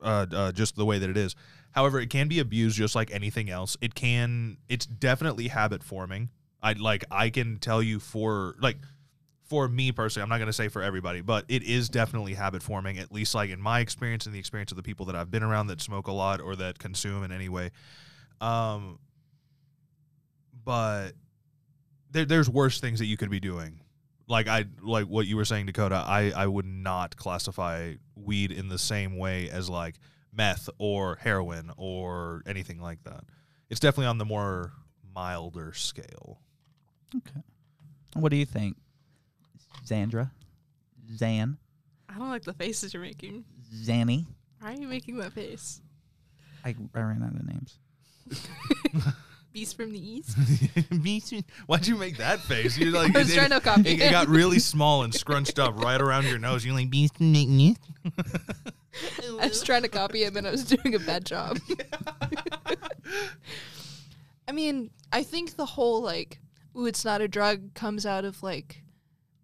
[0.02, 1.34] uh, uh just the way that it is.
[1.72, 3.76] However it can be abused just like anything else.
[3.80, 6.28] It can it's definitely habit forming.
[6.62, 8.76] I like i can tell you for like
[9.44, 12.62] for me personally, I'm not going to say for everybody, but it is definitely habit
[12.62, 15.30] forming, at least like in my experience and the experience of the people that I've
[15.30, 17.70] been around that smoke a lot or that consume in any way.
[18.40, 18.98] Um,
[20.64, 21.12] but
[22.10, 23.80] there, there's worse things that you could be doing.
[24.26, 26.02] Like I like what you were saying, Dakota.
[26.06, 29.96] I, I would not classify weed in the same way as like
[30.32, 33.24] meth or heroin or anything like that.
[33.68, 34.72] It's definitely on the more
[35.14, 36.40] milder scale.
[37.16, 37.40] Okay.
[38.14, 38.76] What do you think,
[39.84, 40.30] Xandra?
[41.16, 41.58] Zan?
[42.08, 43.44] I don't like the faces you're making.
[43.74, 44.26] Zanny?
[44.60, 45.80] Why are you making that face?
[46.64, 47.78] I, I ran out of names.
[49.54, 50.36] Beast from the East?
[51.30, 51.42] Too.
[51.66, 52.76] Why'd you make that face?
[52.76, 55.60] You're like I was it, trying to copy it, it got really small and scrunched
[55.60, 56.66] up right around your nose.
[56.66, 57.14] You're like beast.
[57.20, 57.76] I
[59.40, 61.58] was trying to copy him and I was doing a bad job.
[64.48, 66.40] I mean, I think the whole like,
[66.76, 68.82] ooh, it's not a drug comes out of like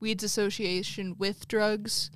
[0.00, 2.10] weed's association with drugs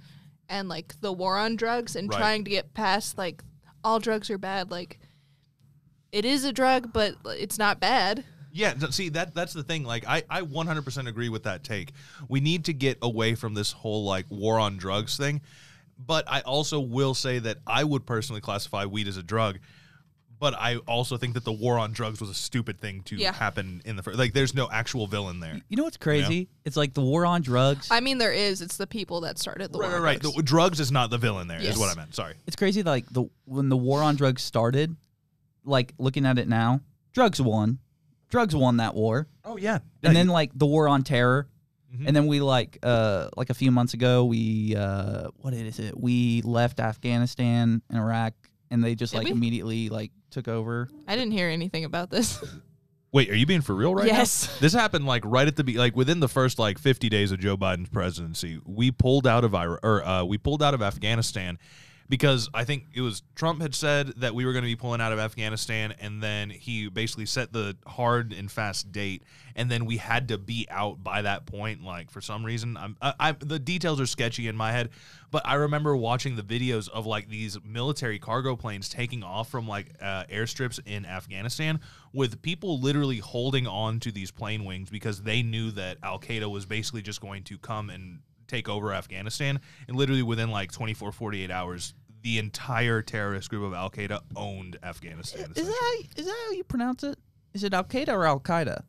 [0.48, 2.18] and like the war on drugs and Right.
[2.18, 3.44] trying to get past like
[3.84, 4.72] all drugs are bad.
[4.72, 4.98] Like,
[6.14, 8.24] it is a drug, but it's not bad.
[8.52, 9.82] Yeah, see that that's the thing.
[9.84, 11.92] Like I I 100% agree with that take.
[12.28, 15.40] We need to get away from this whole like war on drugs thing.
[15.98, 19.58] But I also will say that I would personally classify weed as a drug.
[20.40, 23.32] But I also think that the war on drugs was a stupid thing to Yeah.
[23.32, 24.18] happen in the first.
[24.18, 25.60] Like, there's no actual villain there.
[25.68, 26.48] You know what's crazy?
[26.64, 27.86] It's like the war on drugs.
[27.90, 28.60] I mean, there is.
[28.60, 30.20] It's the people that started the Right, war right, on right.
[30.20, 30.36] drugs.
[30.36, 31.58] The, drugs is not the villain there.
[31.60, 31.78] Is Yes.
[31.78, 32.14] what I meant.
[32.14, 32.34] Sorry.
[32.46, 34.96] it's crazy like the when the war on drugs started,
[35.64, 36.80] like looking at it now,
[37.12, 37.78] drugs won.
[38.30, 39.28] Drugs won that war.
[39.44, 39.78] Oh yeah.
[40.02, 41.48] And then like the war on terror.
[41.94, 42.08] Mhm.
[42.08, 45.98] And then we like uh like a few months ago we uh what is it?
[45.98, 48.34] We left Afghanistan and Iraq
[48.70, 49.32] and they just Did like we?
[49.32, 50.88] immediately like took over.
[51.06, 52.42] I didn't hear anything about this.
[53.12, 54.16] Wait, are you being for real right now?
[54.18, 54.58] Yes.
[54.58, 57.38] This happened like right at the be like within the first like 50 days of
[57.38, 58.58] Joe Biden's presidency.
[58.66, 61.58] We pulled out of Iraq or uh, we pulled out of Afghanistan
[62.08, 65.00] because I think it was Trump had said that we were going to be pulling
[65.00, 69.22] out of Afghanistan and then he basically set the hard and fast date
[69.56, 72.76] and then we had to be out by that point like for some reason.
[72.76, 74.90] I'm I, I the details are sketchy in my head
[75.30, 79.66] but I remember watching the videos of like these military cargo planes taking off from
[79.66, 81.80] like uh, airstrips in Afghanistan
[82.12, 86.50] with people literally holding on to these plane wings because they knew that Al Qaeda
[86.50, 88.20] was basically just going to come and
[88.54, 89.60] take over Afghanistan.
[89.88, 94.78] And literally within like 24, 48 hours, the entire terrorist group of Al Qaeda owned
[94.82, 95.52] Afghanistan.
[95.54, 97.18] Is that how you, that how you pronounce it?
[97.52, 98.82] Is it Al Qaeda or Al Qaeda?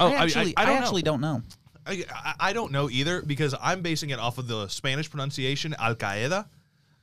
[0.00, 1.12] Oh, I actually I, I, don't actually know.
[1.12, 1.42] don't know.
[1.86, 5.74] I, I, I don't know either because I'm basing it off of the Spanish pronunciation
[5.78, 6.46] Al Qaeda.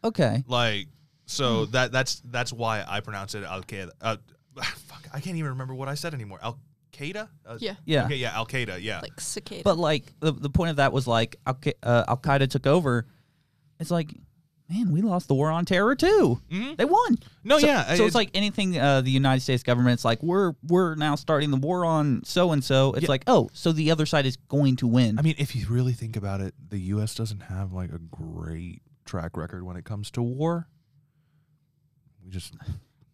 [0.04, 0.44] Okay.
[0.48, 0.88] Like,
[1.26, 3.92] so that that's that's why I pronounce it Al Qaeda.
[4.02, 4.18] Uh,
[4.62, 6.40] fuck, I can't even remember what I said anymore.
[6.42, 6.58] Al
[6.96, 7.28] Qaeda.
[7.46, 7.76] Uh, yeah.
[7.86, 8.06] Yeah.
[8.06, 8.82] Okay, yeah, Al Qaeda.
[8.82, 9.02] Yeah.
[9.02, 9.62] Like cicada.
[9.64, 13.06] But like the the point of that was like Al uh, Qaeda took over.
[13.80, 14.14] It's like
[14.68, 16.42] man, we lost the war on terror too.
[16.52, 16.76] Mhm.
[16.76, 17.18] They won.
[17.44, 20.96] No, So- yeah, So it's like anything uh, the United States government's like, we're we're
[20.96, 22.94] now starting the war on so and so.
[22.94, 23.10] It's Yeah.
[23.10, 25.20] like, oh, so the other side is going to win.
[25.20, 27.14] I mean, if you really think about it, the U.S.
[27.14, 30.68] doesn't have like a great track record when it comes to war.
[32.24, 32.56] We just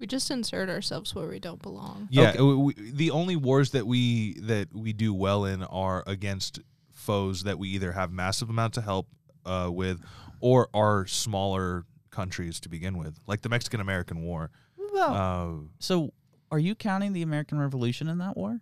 [0.01, 2.07] We just insert ourselves where we don't belong.
[2.09, 2.31] yeah.
[2.31, 2.41] Okay.
[2.41, 6.59] we, the only wars that we that we do well in are against
[6.91, 9.07] foes that we either have massive amounts of help
[9.45, 10.01] uh, with,
[10.39, 14.49] or are smaller countries to begin with, like the Mexican American War.
[14.91, 16.13] Well, Uh, so
[16.51, 18.59] are you counting the American Revolution in that war?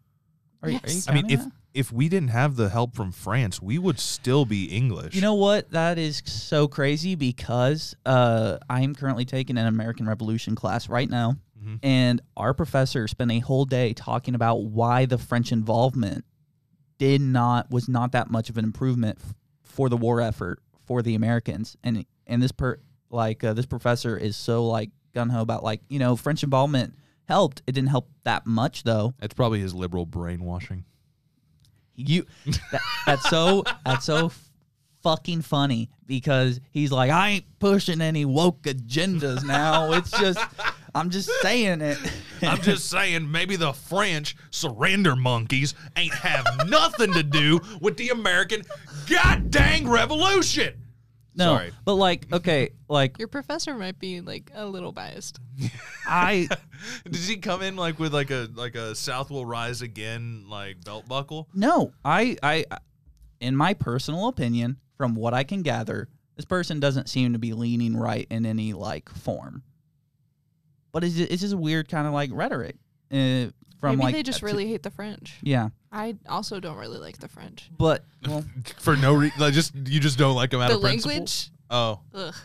[0.61, 1.51] Are, you- are you I mean, if that?
[1.73, 5.15] if we didn't have the help from France, we would still be English.
[5.15, 5.69] You know what?
[5.71, 11.09] That is so crazy because uh, I am currently taking an American Revolution class right
[11.09, 11.79] now, Mhm.
[11.83, 16.25] and our professor spent a whole day talking about why the French involvement
[16.97, 21.01] did not was not that much of an improvement f- for the war effort for
[21.01, 25.41] the Americans, and and this per like uh, this professor is so like gun ho
[25.41, 26.93] about like you know French involvement
[27.29, 27.61] helped.
[27.67, 29.13] It didn't help that much though.
[29.21, 30.83] it's probably his liberal brainwashing.
[31.95, 32.25] You
[32.71, 34.31] that, that's so that's so
[35.03, 39.93] fucking funny because he's like, I ain't pushing any woke agendas now.
[39.99, 40.39] It's just
[40.95, 41.97] I'm just saying it.
[42.41, 48.09] I'm just saying, maybe the French surrender monkeys ain't have nothing to do with the
[48.09, 48.63] American
[49.07, 50.73] goddamn revolution.
[51.39, 51.71] No, Sorry.
[51.85, 55.39] but like, okay, like Your professor might be like a little biased.
[56.05, 56.47] I
[57.05, 60.83] Did he come in like with like a like a South will rise again like
[60.83, 61.47] belt buckle?
[61.55, 62.65] no, I I
[63.39, 67.53] in my personal opinion, from what I can gather, this person doesn't seem to be
[67.53, 69.63] leaning right in any like form.
[70.91, 72.75] But it's just, it's just a weird kind of like rhetoric.
[73.11, 73.47] Uh,
[73.79, 75.37] from Maybe like they just to- really hate the French.
[75.41, 77.69] yeah, I also don't really like the French.
[77.77, 78.43] but well,
[78.77, 81.09] For no reason, like just you just don't like them out the of principle.
[81.11, 82.35] language, Oh, ugh.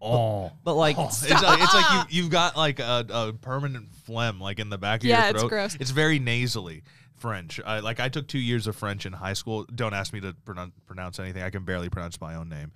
[0.00, 0.52] oh.
[0.64, 4.40] but like Oh, it's like it's like you you've got like a, a permanent phlegm
[4.40, 5.48] like in the back of Yeah, your it's throat.
[5.48, 5.76] gross.
[5.80, 6.82] It's very nasally
[7.16, 7.60] French.
[7.64, 9.64] I, like I took two years of French in high school.
[9.74, 11.42] Don't ask me to pronounce, pronounce anything.
[11.42, 12.72] I can barely pronounce my own name.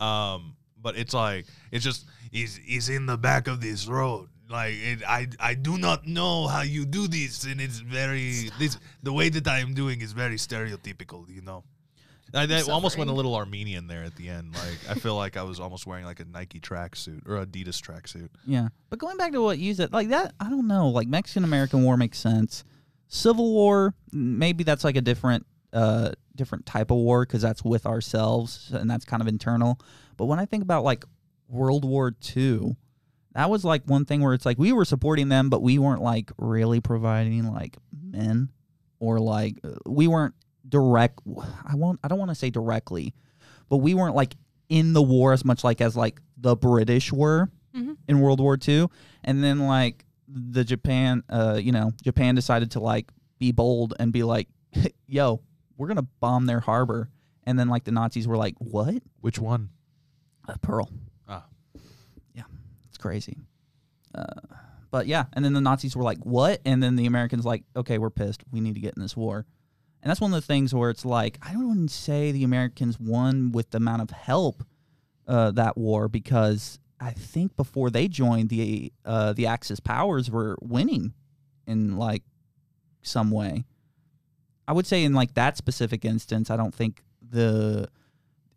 [0.00, 4.28] Um, but it's like it's just he's he's in the back of this road.
[4.50, 8.78] Like it, I I do not know how you do this, and it's very this
[9.02, 11.28] the way that I am doing is very stereotypical.
[11.28, 11.64] You know.
[12.34, 14.54] I, I almost went a little Armenian there at the end.
[14.54, 18.28] Like I feel like I was almost wearing like a Nike tracksuit or Adidas tracksuit.
[18.46, 18.68] Yeah.
[18.90, 20.88] But going back to what you said, like that, I don't know.
[20.88, 22.64] Like Mexican American War makes sense.
[23.06, 27.86] Civil War, maybe that's like a different, uh, different type of war because that's with
[27.86, 29.80] ourselves and that's kind of internal.
[30.18, 31.06] But when I think about like
[31.48, 32.76] World War II,
[33.38, 36.02] that was like one thing where it's like we were supporting them, but we weren't
[36.02, 38.48] like really providing like men
[38.98, 40.34] or like uh, we weren't
[40.68, 41.20] direct.
[41.64, 42.00] I won't.
[42.02, 43.14] I don't want to say directly,
[43.68, 44.34] but we weren't like
[44.68, 47.96] in the war as much like as like the British were Mhm.
[48.08, 48.88] in World War II.
[49.24, 54.12] And then like the Japan, uh, you know, Japan decided to like be bold and
[54.12, 54.48] be like,
[55.06, 55.40] "Yo,
[55.76, 57.08] we're gonna bomb their harbor."
[57.44, 59.00] And then like the Nazis were like, "What?
[59.20, 59.70] Which one?
[60.48, 60.90] Uh, Pearl?"
[62.98, 63.38] It's crazy.
[64.12, 64.24] Uh,
[64.90, 67.98] but yeah, and then the Nazis were like, "What?" And then the Americans like, "Okay,
[67.98, 68.42] we're pissed.
[68.50, 69.46] We need to get in this war."
[70.02, 72.44] And that's one of the things where it's like I don't want to say the
[72.44, 74.64] Americans won with the amount of help
[75.28, 80.56] uh, that war because I think before they joined the uh, the Axis powers were
[80.60, 81.14] winning
[81.66, 82.22] in like
[83.02, 83.64] some way.
[84.66, 87.88] I would say in like that specific instance, I don't think the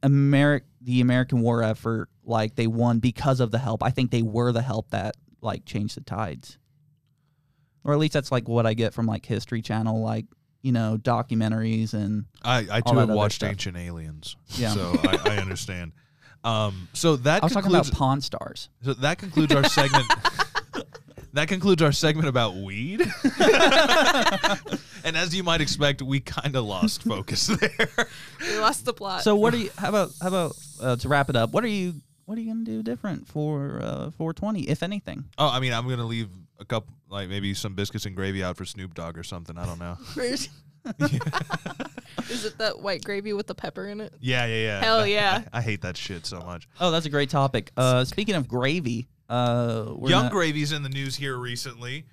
[0.02, 3.84] Ameri- the American war effort like they won because of the help.
[3.84, 6.58] I think they were the help that like changed the tides.
[7.84, 10.26] Or at least that's like what I get from like History Channel, like
[10.62, 13.50] you know documentaries and I, I too have watched stuff.
[13.50, 14.70] Ancient Aliens, Yeah.
[14.74, 15.92] so I, I understand.
[16.44, 17.90] Um, so that I was talking concludes.
[17.90, 18.70] about Pawn Stars.
[18.84, 20.08] so that concludes our segment.
[21.34, 23.02] that concludes our segment about weed.
[25.04, 28.08] and as you might expect, we kind of lost focus there.
[28.40, 29.24] We lost the plot.
[29.24, 29.70] So what do you?
[29.78, 31.52] How about how about uh, to wrap it up?
[31.52, 31.94] What are you?
[32.26, 35.26] What are you gonna do different for uh, 420, if anything?
[35.38, 36.30] Oh, I mean, I'm gonna leave
[36.60, 39.58] a couple, like maybe some biscuits and gravy out for Snoop Dogg or something.
[39.58, 39.98] I don't know.
[42.30, 44.14] Is it that white gravy with the pepper in it?
[44.20, 44.80] Yeah, yeah, yeah.
[44.84, 45.44] Hell yeah.
[45.54, 46.68] I, I hate that shit so much.
[46.80, 47.72] Oh, that's a great topic.
[47.78, 52.06] Uh, speaking of gravy, uh, we're Young gonna- Gravy's in the news here recently.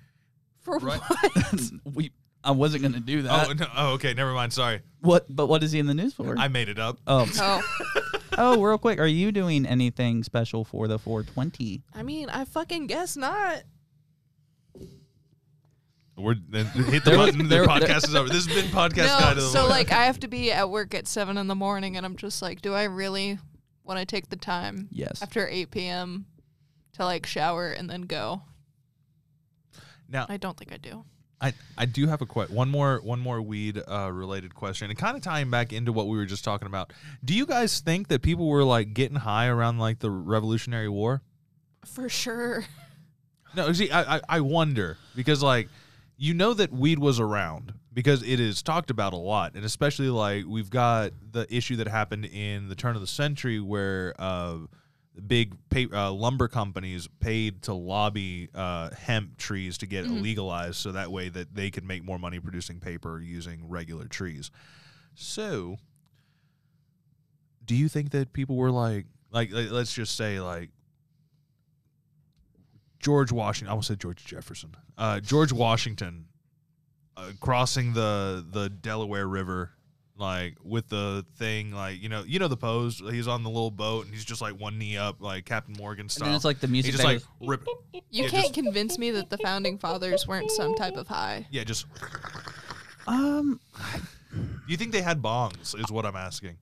[0.61, 0.99] For Right.
[0.99, 1.61] what?
[1.95, 2.11] we.
[2.43, 3.49] I wasn't gonna do that.
[3.49, 4.53] oh, no, oh, okay, never mind.
[4.53, 5.25] Sorry, What?
[5.29, 6.37] But what is he in the news for?
[6.37, 6.97] I made it up.
[7.07, 8.01] oh, oh,
[8.37, 8.99] oh, real quick.
[8.99, 11.83] Are you doing anything special for the 420?
[11.93, 13.63] I mean, I fucking guess not.
[16.17, 17.47] We're then hit the button.
[17.47, 18.27] there- the podcast is over.
[18.27, 19.69] This has been podcast no, guide of the so Week.
[19.71, 22.41] like I have to be at work at seven in the morning, and I'm just
[22.41, 23.39] like, do I really
[23.85, 25.21] want to take the time Yes.
[25.21, 26.25] after 8 p.m.
[26.93, 28.41] to like shower and then go.
[30.09, 31.05] Now, I don't think I do.
[31.41, 34.99] I, I do have a que- one more one more weed uh, related question and
[34.99, 36.91] kind of tying back into what we were just talking about.
[37.23, 41.21] Do you guys think that people were like getting high around like the Revolutionary War?
[41.85, 42.65] For sure.
[43.55, 45.69] No, see, I, I I wonder because like
[46.17, 50.09] you know that weed was around because it is talked about a lot, and especially
[50.09, 54.57] like we've got the issue that happened in the turn of the century where uh,
[55.27, 60.21] big pa- uh, lumber companies paid to lobby uh, hemp trees to get Mhm.
[60.21, 64.51] legalized, so that way that they could make more money producing paper using regular trees.
[65.15, 65.77] So,
[67.65, 70.69] do you think that people were like, like, like let's just say like
[72.99, 73.67] George Washington.
[73.67, 74.75] I almost said George Jefferson.
[74.97, 76.25] Uh, George Washington
[77.15, 79.71] uh, crossing the the Delaware River,
[80.19, 82.99] like with the thing, like you know, you know the pose.
[83.11, 86.03] He's on the little boat and he's just like one knee up, like Captain Morgan
[86.03, 86.27] And style.
[86.27, 86.91] then it's like the he music.
[86.91, 87.65] just like rip.
[87.93, 91.47] You Yeah, can't just- convince me that the founding fathers weren't some type of high.
[91.51, 91.85] Yeah, just.
[93.07, 93.59] um,
[94.67, 95.79] You think they had bongs?
[95.79, 96.57] Is what I'm asking.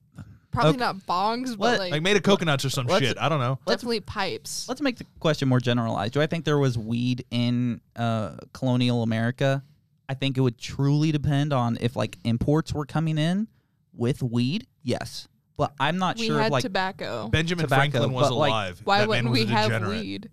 [0.50, 0.78] Probably Okay.
[0.78, 1.78] not bongs, but What?
[1.78, 3.18] like, Like made of coconuts or some shit.
[3.18, 3.58] I don't know.
[3.66, 4.66] definitely pipes.
[4.68, 6.14] let's make the question more generalized.
[6.14, 9.62] Do I think there was weed in uh, colonial America?
[10.08, 13.48] I think it would truly depend on if like imports were coming in
[13.92, 14.66] with weed.
[14.82, 17.28] Yes, but I'm not we sure had if like tobacco.
[17.28, 18.80] Benjamin Tobacco, Franklin was but, like, alive.
[18.84, 20.30] Why that wouldn't was we have weed?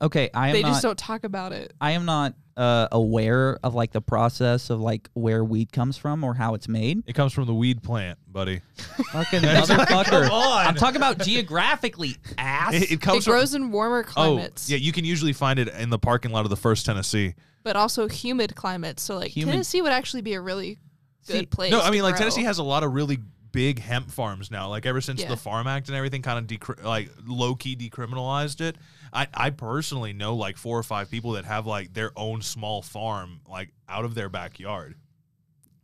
[0.00, 0.68] okay, I am They not.
[0.68, 1.72] just don't talk about it.
[1.80, 6.22] I am not uh, aware of like the process of like where weed comes from
[6.22, 7.02] or how it's made.
[7.06, 8.60] It comes from the weed plant, buddy.
[8.76, 10.30] Fucking Come motherfucker.
[10.30, 10.66] on.
[10.66, 12.74] I'm talking about geographically, ass.
[12.74, 13.32] It, it comes It from.
[13.32, 16.44] grows in warmer climates, Oh, yeah, you can usually find it in the parking lot
[16.44, 17.34] of the First Tennessee.
[17.62, 19.02] but also humid climates.
[19.02, 20.78] So like Humid- Tennessee would actually be a really
[21.26, 21.70] good See, place.
[21.72, 22.20] No, I to mean like grow.
[22.20, 23.18] Tennessee has a lot of really
[23.52, 24.68] big hemp farms now.
[24.68, 25.28] Like ever since Yeah.
[25.28, 28.76] the Farm Act and everything kind of decri- like low key decriminalized it.
[29.14, 32.82] I I personally know like four or five people that have like their own small
[32.82, 34.96] farm like out of their backyard.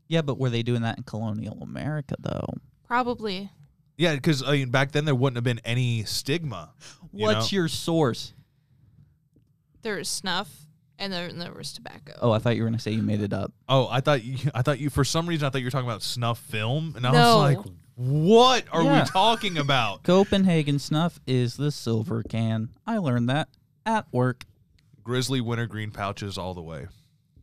[0.09, 2.47] yeah, but were they doing that in colonial America though?
[2.85, 3.51] probably.
[3.97, 6.73] Yeah, because I mean back then there wouldn't have been any stigma.
[7.13, 7.57] you What's know?
[7.57, 8.33] your source?
[9.83, 10.51] There was snuff,
[10.99, 12.13] and then there was tobacco.
[12.21, 13.53] Oh, I thought you were gonna say you made it up.
[13.69, 14.51] Oh, I thought you.
[14.55, 14.91] I thought you.
[14.91, 17.19] For some reason, I thought you were talking about snuff film, and I No.
[17.19, 19.03] was like, "What are Yeah.
[19.05, 22.71] we talking about?" Copenhagen snuff is the silver can.
[22.87, 23.49] I learned that
[23.85, 24.45] at work.
[25.05, 26.87] Grizzly wintergreen pouches all the way.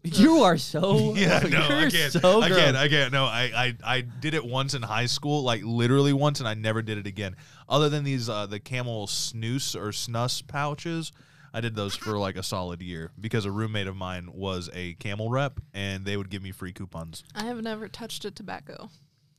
[0.04, 2.12] You are so yeah, no, I you're can't.
[2.14, 2.60] So I gross.
[2.60, 2.78] can't.
[2.78, 3.12] I can't.
[3.14, 3.52] No, I,
[3.84, 6.98] I, I did it once in high school, like literally once, and I never did
[6.98, 7.36] it again.
[7.70, 11.12] Other than these, uh, the camel snooze or snus pouches,
[11.54, 14.94] I did those for like a solid year because a roommate of mine was a
[14.96, 17.24] camel rep, and they would give me free coupons.
[17.36, 18.90] I have never touched a tobacco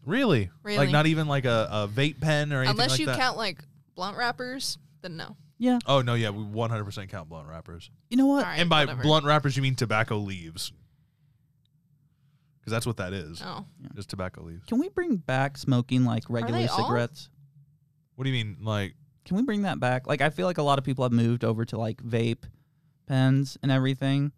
[0.08, 0.50] Really?
[0.64, 3.18] Like not even like a, a vape pen or anything unless like you that?
[3.18, 3.58] count like
[3.94, 4.78] blunt wrappers.
[5.02, 5.36] Then no.
[5.58, 5.78] Yeah.
[5.86, 7.90] Oh no, yeah, we 100% count blunt wrappers.
[8.08, 8.44] You know what?
[8.44, 9.02] All right, and by whatever.
[9.02, 10.72] blunt wrappers, you mean tobacco leaves,
[12.60, 13.42] because that's what that is.
[13.44, 14.64] Oh, Just tobacco leaves.
[14.66, 16.76] Can we bring back smoking like regular they all?
[16.76, 17.28] cigarettes?
[18.14, 18.94] What do you mean, like?
[19.24, 20.06] Can we bring that back?
[20.06, 22.44] Like I feel like a lot of people have moved over to like vape
[23.06, 24.32] pens and everything.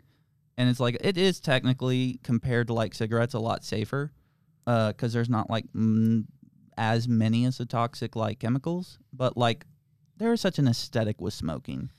[0.57, 4.13] And it's like it is technically compared to like cigarettes a lot safer.
[4.67, 6.25] Uh cuz there's not like mm,
[6.77, 9.67] as many as the toxic like chemicals, but like
[10.17, 11.91] there is such an aesthetic with smoking.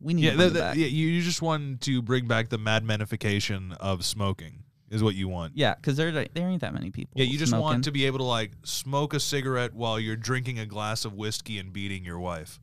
[0.00, 2.58] We need Yeah, to the, the- yeah, you you just want to bring back the
[2.58, 5.56] madmenification of smoking is what you want.
[5.56, 7.12] Yeah, because there there ain't that many people.
[7.16, 7.62] Yeah, you just smoking.
[7.64, 11.14] want to be able to like smoke a cigarette while you're drinking a glass of
[11.14, 12.60] whiskey and beating your wife.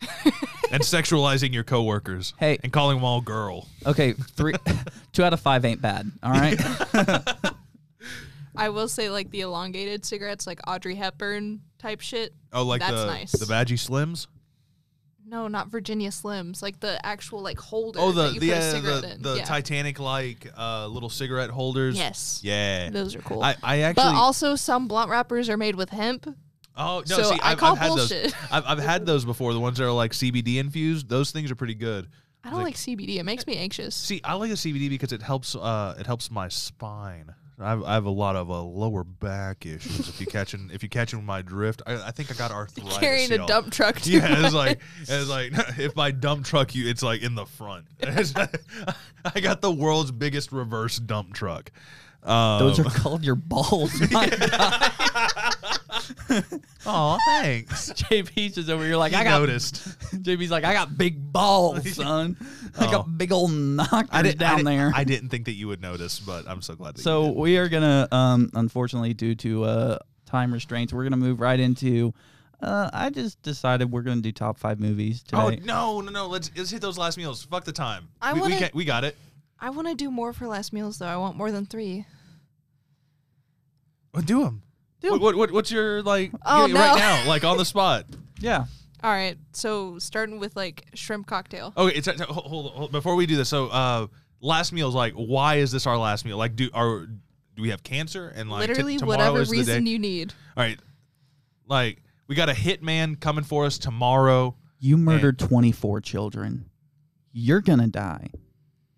[0.72, 2.32] and sexualizing your coworkers.
[2.38, 2.58] Hey.
[2.64, 3.68] And calling them all girl.
[3.84, 4.54] Okay, three,
[5.12, 6.10] two out of five ain't bad.
[6.22, 6.58] All right.
[8.60, 12.34] I will say like the elongated cigarettes, like Audrey Hepburn type shit.
[12.52, 13.32] Oh, like That's the nice.
[13.32, 14.26] the Badgie Slims?
[15.26, 16.60] No, not Virginia Slims.
[16.60, 18.00] Like the actual like holder.
[18.00, 19.22] Oh, the that you the put a cigarette the, in.
[19.22, 19.44] the yeah.
[19.44, 21.96] Titanic like uh, little cigarette holders.
[21.96, 22.40] Yes.
[22.42, 22.90] Yeah.
[22.90, 23.42] Those are cool.
[23.42, 26.26] I, I actually but also some blunt wrappers are made with hemp.
[26.76, 27.16] Oh no!
[27.16, 28.22] So see, I I've, call I've had bullshit.
[28.24, 28.34] those.
[28.50, 29.52] I've, I've had those before.
[29.52, 31.08] The ones that are like CBD infused.
[31.08, 32.08] Those things are pretty good.
[32.42, 33.16] I don't Like- like CBD.
[33.16, 33.94] It makes me anxious.
[33.94, 35.54] See, I like the CBD because it helps.
[35.54, 37.34] Uh, it helps my spine.
[37.60, 40.08] I have, I have a lot of uh, lower back issues.
[40.08, 42.96] if you catch catching, if you catching my drift, I, I think I got arthritis.
[42.98, 43.46] Carrying a y'all.
[43.46, 44.00] dump truck.
[44.00, 47.46] Too Yeah, it's like it's like if my dump truck you, it's like in the
[47.46, 47.84] front.
[48.02, 51.70] I got the world's biggest reverse dump truck.
[52.22, 53.92] Um, Those are called your balls.
[56.28, 56.60] My God.
[56.86, 57.92] oh, thanks.
[57.96, 59.38] JP's just over here like You I got.
[59.40, 59.88] noticed.
[60.22, 62.36] JP's like I got big balls, son.
[62.78, 62.90] I Oh.
[62.90, 64.92] got big old knockers I didn't down I didn't- there.
[64.94, 67.36] I didn't think that you would notice, but I'm so glad that so you did.
[67.38, 72.12] we are gonna, um, unfortunately, due to uh, time restraints, we're gonna move right into
[72.62, 75.38] Uh, I just decided we're gonna do top five movies today.
[75.38, 76.26] Oh no, no, no!
[76.28, 77.42] Let's let's hit those last meals.
[77.44, 78.08] Fuck the time.
[78.20, 79.16] I we, we, wanna- can- we got it.
[79.58, 81.06] I want to do more for last meals though.
[81.06, 82.04] I want more than three.
[84.12, 84.62] Well, do them.
[85.00, 85.22] Do What, 'em.
[85.22, 86.98] what, what what's your like Oh, yeah, right no.
[86.98, 88.04] now, like on the spot?
[88.40, 88.64] yeah.
[89.02, 91.72] All right, so starting with like shrimp cocktail.
[91.76, 93.48] Okay, it's hold, hold, hold before we do this.
[93.48, 94.08] So, uh,
[94.42, 96.36] last meal is like, why is this our last meal?
[96.36, 97.06] Like, do are
[97.56, 99.90] do we have cancer and like t- Literally, tomorrow whatever is the reason day?
[99.90, 100.34] you need.
[100.54, 100.78] All right,
[101.66, 104.54] like we got a hitman coming for us tomorrow.
[104.78, 106.66] You murdered 24 children.
[107.32, 108.28] You're gonna die.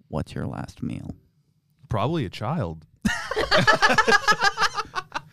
[0.09, 1.15] What's your last meal?
[1.89, 2.85] Probably a child.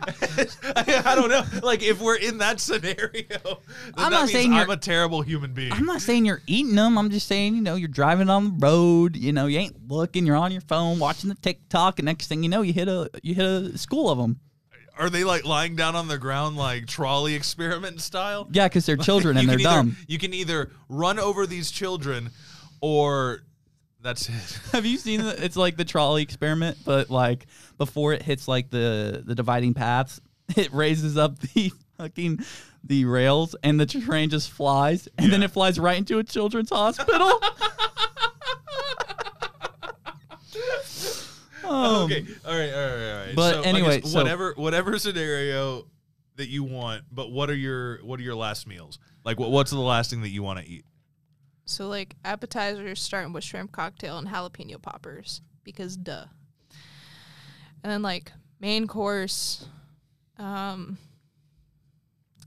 [0.01, 1.43] I, I don't know.
[1.61, 3.59] Like, if we're in that scenario,
[3.95, 5.73] I'm that not saying I'm you're- a terrible human being.
[5.73, 6.97] I'm not saying you're eating them.
[6.97, 9.15] I'm just saying, you know, you're driving on the road.
[9.15, 10.25] You know, you ain't looking.
[10.25, 13.09] You're on your phone watching the TikTok, and next thing you know, you hit a
[13.23, 14.39] you hit a school of them.
[14.97, 18.47] Are they like lying down on the ground, like trolley experiment style?
[18.51, 19.97] Yeah, because they're children and You they're can either- dumb.
[20.07, 22.31] You can either run over these children,
[22.81, 23.43] or
[24.01, 24.59] that's it.
[24.71, 27.47] Have you seen the, it's like the trolley experiment, but like
[27.77, 30.19] before it hits like the the dividing paths,
[30.55, 32.39] it raises up the fucking
[32.83, 36.69] the rails and the train just flies and then it flies right into a children's
[36.69, 37.31] hospital.
[41.69, 43.35] Um, okay, all right, all right, all right.
[43.35, 45.85] But So, anyway, so- whatever whatever scenario
[46.37, 48.97] that you want, but what are your what are your last meals?
[49.23, 50.83] Like, what, what's the last thing that you want to eat?
[51.69, 56.25] So like appetizers starting with shrimp cocktail and jalapeno poppers because duh.
[57.83, 59.65] And then like main course,
[60.37, 60.97] um,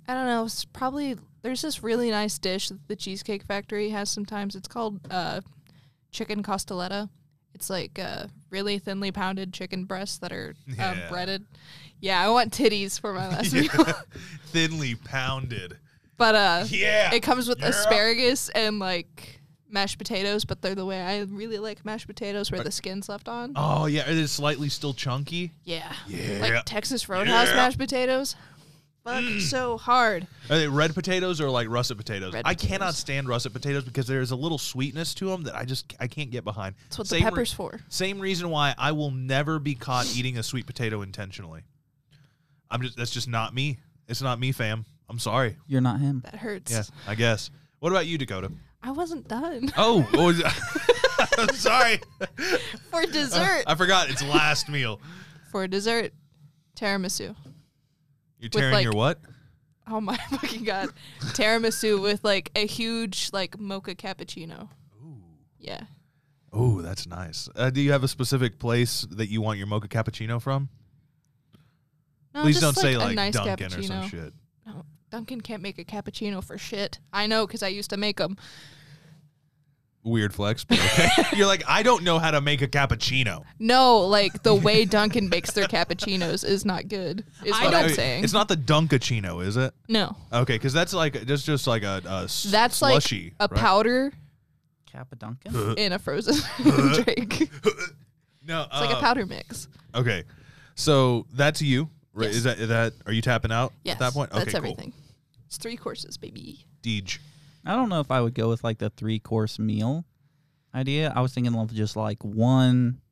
[0.08, 0.44] I don't know.
[0.44, 4.56] It's probably there's this really nice dish that the Cheesecake Factory has sometimes.
[4.56, 5.40] It's called uh,
[6.10, 7.08] chicken costoletta.
[7.54, 11.08] It's like uh, really thinly pounded chicken breasts that are um, Yeah.
[11.08, 11.46] breaded.
[12.00, 13.62] Yeah, I want titties for my last Yeah.
[13.62, 13.86] meal.
[14.46, 15.78] Thinly pounded.
[16.16, 17.12] But uh, Yeah.
[17.14, 17.68] it comes with Yeah.
[17.68, 22.62] asparagus and like mashed potatoes, but they're the way I really like mashed potatoes where
[22.62, 23.52] the skin's left on.
[23.56, 25.52] Oh yeah, it is slightly still chunky.
[25.64, 25.92] Yeah.
[26.06, 26.38] Yeah.
[26.40, 27.54] Like Texas Roadhouse Yeah.
[27.56, 28.36] mashed potatoes.
[29.04, 30.28] Fuck so hard.
[30.48, 32.34] Are they red potatoes or like russet potatoes?
[32.34, 35.64] Red I cannot stand russet potatoes because there's a little sweetness to them that I
[35.64, 36.76] just I can't get behind.
[36.84, 37.80] That's what Same the re- pepper's for.
[37.88, 41.62] Same reason why I will never be caught eating a sweet potato intentionally.
[42.70, 43.78] I'm just that's just not me.
[44.06, 44.84] It's not me, fam.
[45.12, 45.56] I'm sorry.
[45.68, 46.22] You're not him.
[46.24, 46.72] That hurts.
[46.72, 47.50] Yeah, I guess.
[47.80, 48.50] What about you, Dakota?
[48.82, 49.70] I wasn't done.
[49.76, 50.32] Oh, oh,
[51.38, 52.00] I'm sorry.
[52.90, 53.64] For dessert.
[53.66, 54.08] I forgot.
[54.08, 55.00] It's last meal.
[55.50, 56.12] for dessert,
[56.76, 57.36] tiramisu.
[58.38, 59.20] You're tearing like- your what?
[59.86, 60.88] Oh my fucking god.
[61.20, 64.68] tiramisu with like a huge like mocha cappuccino.
[65.04, 65.16] Ooh.
[65.58, 65.82] Yeah.
[66.54, 67.50] Oh, that's nice.
[67.54, 70.70] Uh, do you have a specific place that you want your mocha cappuccino from?
[72.34, 73.78] No, Please just, don't say a like nice Dunkin' cappuccino.
[73.78, 74.32] or some shit.
[75.12, 76.98] No, Dunkin' can't make a cappuccino for shit.
[77.12, 78.36] I know because I used to make them.
[80.04, 81.08] Weird flex, but okay.
[81.36, 83.44] You're like, I don't know how to make a cappuccino.
[83.60, 87.24] No, like the way Dunkin' makes their cappuccinos is not good.
[87.44, 88.24] Is I what don't- I'm saying.
[88.24, 89.72] It's not the Dunkachino, is it?
[89.88, 93.54] no, Okay, because that's like just just like a, a s- that's slushy, like a
[93.54, 93.60] right?
[93.60, 94.12] powder
[94.92, 95.76] Cappaduncan?
[95.78, 96.34] in a frozen
[97.04, 97.42] drink.
[97.42, 97.92] It's
[98.44, 99.68] No, it's like a uh, powder mix.
[99.94, 100.24] Okay,
[100.74, 101.88] so that's you.
[102.12, 102.26] Right?
[102.26, 102.34] Yes.
[102.38, 102.92] Is that is that?
[103.06, 104.32] Are you tapping out Yes, at that point?
[104.32, 104.58] Okay, that's cool.
[104.58, 104.92] everything.
[105.52, 106.64] It's three courses, baby.
[106.82, 107.18] Deej.
[107.66, 110.06] I don't know if I would go with like the three course meal
[110.74, 111.12] idea.
[111.14, 113.02] I was thinking of just like one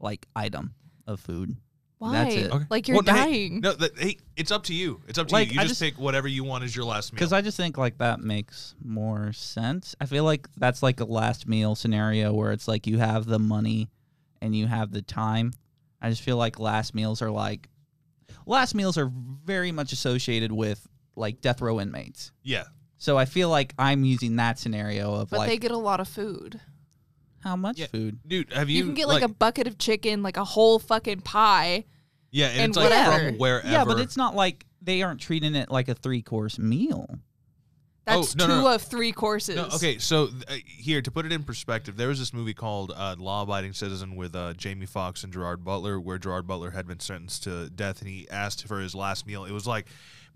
[0.00, 0.74] like item
[1.06, 1.56] of food.
[1.98, 2.12] Why?
[2.24, 2.50] That's it.
[2.52, 2.64] Okay.
[2.70, 3.60] Like you're Well, no, hey, dying.
[3.60, 5.00] no, that, hey, it's up to you.
[5.06, 5.54] It's up to Like, you.
[5.54, 7.18] You I just, just- pick whatever you want as your last meal.
[7.18, 9.94] Because I just think like that makes more sense.
[10.00, 13.38] I feel like that's like a last meal scenario where it's like you have the
[13.38, 13.88] money
[14.42, 15.52] and you have the time.
[16.02, 17.68] I just feel like last meals are like
[18.44, 19.08] last meals are
[19.44, 20.84] very much associated with
[21.16, 22.30] like death row inmates.
[22.42, 22.64] yeah.
[22.98, 26.00] So I feel like I'm using that scenario of But like they get a lot
[26.00, 26.60] of food.
[27.40, 27.86] how much Yeah.
[27.88, 28.18] food?
[28.26, 28.78] Dude, have you?
[28.78, 31.84] You, can get like, a bucket of chicken, like a whole fucking pie.
[32.30, 33.28] yeah, and, and it's like whatever.
[33.28, 33.68] from wherever.
[33.68, 37.18] Yeah, but it's not like they aren't treating it like a three course meal.
[38.06, 38.74] That's no, two no, no.
[38.74, 39.56] of three courses.
[39.56, 42.92] No, okay, so uh, here to put it in perspective, there was this movie called
[42.94, 46.86] uh, Law Abiding Citizen with uh, Jamie Foxx and Gerard Butler, where Gerard Butler had
[46.86, 49.44] been sentenced to death, and he asked for his last meal.
[49.44, 49.86] It was like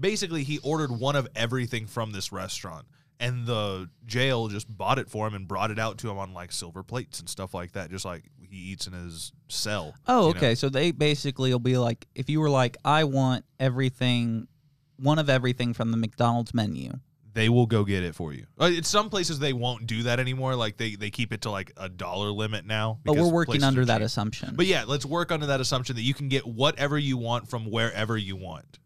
[0.00, 2.86] basically he ordered one of everything from this restaurant,
[3.18, 6.32] and the jail just bought it for him and brought it out to him on
[6.32, 9.94] like silver plates and stuff like that, just like he eats in his cell.
[10.08, 10.38] Oh, you know?
[10.38, 10.54] okay.
[10.54, 14.48] So they basically will be like, if you were like, I want everything,
[14.96, 16.92] one of everything from the McDonald's menu.
[17.32, 18.44] they will go get it for you.
[18.60, 20.56] Uh, It's some places they won't do that anymore.
[20.56, 22.98] Like they, they keep it to like a dollar limit now.
[23.04, 24.54] But we're working under that assumption.
[24.56, 27.70] But yeah, let's work under that assumption that you can get whatever you want from
[27.70, 28.80] wherever you want.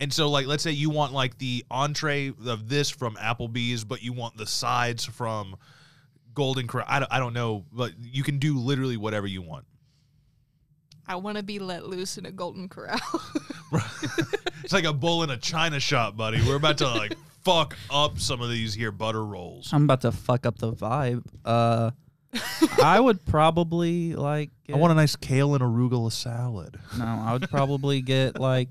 [0.00, 4.02] And so, like, let's say you want like the entree of this from Applebee's, but
[4.02, 5.56] you want the sides from
[6.34, 6.86] Golden Corral.
[6.88, 9.64] I don't, I don't know, but you can do literally whatever you want.
[11.06, 13.00] I want to be let loose in a golden corral.
[14.68, 16.42] It's like a bull in a china shop, buddy.
[16.46, 19.70] We're about to like fuck up some of these here butter rolls.
[19.72, 21.24] I'm about to fuck up the vibe.
[21.42, 21.92] Uh,
[22.82, 24.50] I would probably like.
[24.70, 26.78] I want a nice kale and arugula salad.
[26.98, 28.68] No, I would probably get like.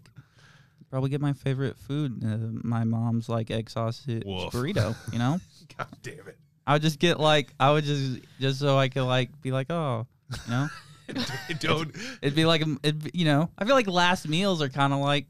[0.90, 4.54] Probably get my favorite food, uh, my mom's like egg sausage Woof.
[4.54, 4.96] burrito.
[5.12, 5.40] You know,
[5.78, 6.38] God damn it.
[6.66, 9.70] I would just get like I would just just so I could like be like
[9.72, 10.68] oh, you know,
[11.60, 11.96] Don't.
[12.22, 15.00] it'd be like it'd be, you know I feel like last meals are kind of
[15.00, 15.26] like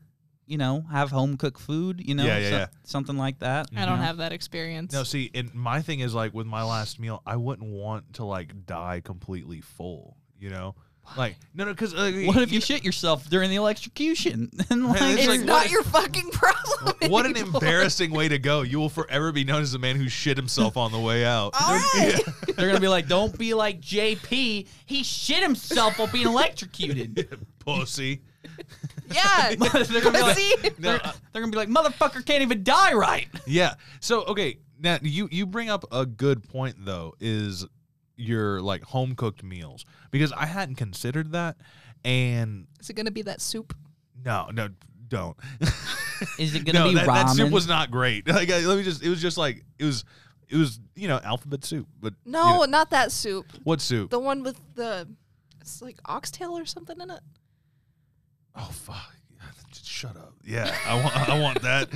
[0.45, 2.01] you know have home cooked food.
[2.07, 2.67] You know, Yeah, yeah, so- yeah.
[2.83, 3.67] something like that.
[3.75, 4.03] I don't know?
[4.05, 4.93] have that experience.
[4.93, 8.25] No, see, and my thing is like with my last meal, I wouldn't want to
[8.25, 10.17] like die completely full.
[10.39, 10.75] You know,
[11.15, 14.49] like no, no, because uh, What if you shit yourself during the electrocution?
[14.69, 17.11] and like, it's it's like, not what- your fucking problem.
[17.11, 17.61] What an anymore.
[17.61, 18.61] embarrassing way to go.
[18.61, 21.53] You will forever be known as the man who shit himself on the way out.
[21.59, 22.19] All right.
[22.55, 24.67] They're gonna be like, "Don't be like JP.
[24.85, 28.21] He shit himself while being electrocuted." Pussy.
[29.11, 29.55] Yeah.
[29.55, 30.55] they're, gonna be like, See?
[30.63, 30.99] No, they're,
[31.31, 33.75] they're gonna be like, "Motherfucker can't even die right." Yeah.
[33.99, 37.15] So okay, now you you bring up a good point though.
[37.19, 37.65] Is
[38.17, 41.55] your like home cooked meals because I hadn't considered that,
[42.03, 43.73] and Is it gonna be that soup?
[44.25, 44.69] no, no,
[45.07, 45.37] don't.
[46.39, 48.27] Is it gonna no, be that, that soup was not great.
[48.31, 49.03] Like, I- let me just.
[49.03, 50.03] It was just like it was.
[50.49, 53.45] It was you know alphabet soup, but you No, know- not that soup.
[53.63, 54.09] what soup?
[54.09, 55.07] The one with the
[55.61, 57.19] it's like oxtail or something in it.
[58.55, 59.13] oh fuck!
[59.77, 60.33] Just shut up.
[60.45, 61.29] Yeah, I want.
[61.29, 61.89] I want that.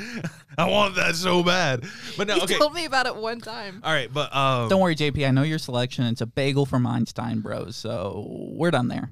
[0.57, 1.83] I want that so bad.
[2.17, 2.57] But no, You okay.
[2.57, 3.81] told me about it one time.
[3.83, 5.27] All right, but um, Don't worry, JP.
[5.27, 6.05] I know your selection.
[6.05, 7.75] It's a bagel from Einstein Bros.
[7.75, 9.09] So we're done there.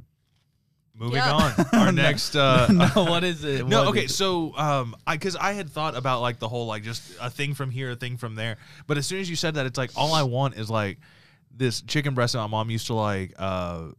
[0.93, 1.31] moving Yeah.
[1.33, 1.53] on.
[1.73, 2.35] Our next.
[2.35, 3.65] Uh, no, what is it?
[3.67, 4.03] No, What okay.
[4.05, 4.11] it?
[4.11, 7.53] So, um, I because I had thought about like the whole like just a thing
[7.53, 8.57] from here, a thing from there.
[8.87, 10.97] But as soon as you said that, it's like all I want is like
[11.55, 13.89] this chicken breast that my mom used to like uh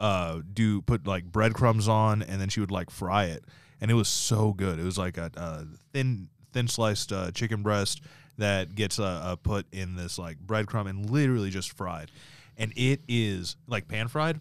[0.00, 3.44] uh do put like breadcrumbs on, and then she would like fry it,
[3.80, 4.78] and it was so good.
[4.78, 8.02] It was like a, uh thin thin sliced uh, chicken breast
[8.38, 12.10] that gets uh, uh, put in this like breadcrumb and literally just fried,
[12.56, 14.40] and it is like pan fried.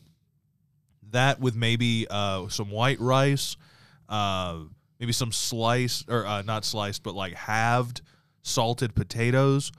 [1.11, 3.55] That with maybe uh, some white rice,
[4.09, 4.59] uh,
[4.99, 8.01] maybe some sliced or not sliced, but like halved
[8.41, 9.71] salted potatoes,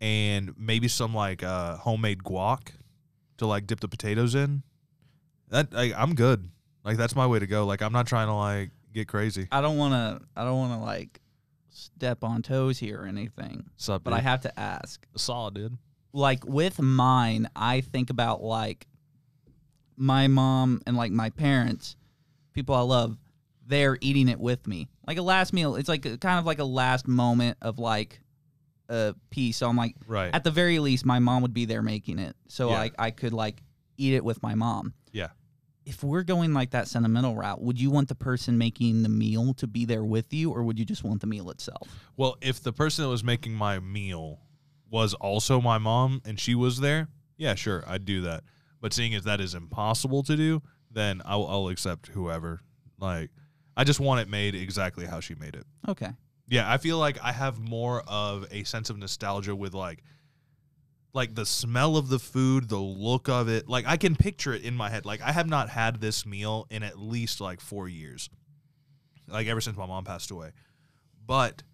[0.00, 2.68] and maybe some like homemade guac
[3.38, 4.62] to like dip the potatoes in.
[5.48, 6.50] That like, I'm good.
[6.84, 7.66] Like that's my way to go.
[7.66, 9.46] Like I'm not trying to like get crazy.
[9.52, 10.26] I don't want to.
[10.36, 11.20] I don't want to like
[11.70, 13.64] step on toes here or anything.
[13.76, 15.06] Sup, But I have to ask.
[15.16, 15.76] solid, dude.
[16.12, 18.86] like with mine, I think about like
[19.96, 21.96] my mom and like my parents,
[22.52, 23.16] people I love,
[23.66, 24.88] they're eating it with me.
[25.06, 28.20] Like a last meal, it's like a, kind of like a last moment of like
[28.88, 29.56] a piece.
[29.58, 30.34] So I'm like, Right.
[30.34, 32.78] at the very least, my mom would be there making it, so Yeah.
[32.78, 33.62] like I could like
[33.98, 34.94] eat it with my mom.
[35.86, 39.54] If we're going like that sentimental route, would you want the person making the meal
[39.54, 41.88] to be there with you, or would you just want the meal itself?
[42.16, 44.40] Well, if the person that was making my meal
[44.90, 48.42] was also my mom and she was there, yeah, sure, I'd do that.
[48.80, 50.60] But seeing as that is impossible to do,
[50.90, 52.60] then I'll, I'll accept whoever.
[52.98, 53.30] Like,
[53.76, 55.64] I just want it made exactly how she made it.
[55.88, 56.10] Okay.
[56.48, 60.02] Yeah, I feel like I have more of a sense of nostalgia with like
[61.16, 63.68] like the smell of the food, the look of it.
[63.68, 65.06] Like I can picture it in my head.
[65.06, 68.30] Like I have not had this meal in at least like 4 years.
[69.26, 70.52] Like ever since my mom passed away.
[71.26, 71.64] But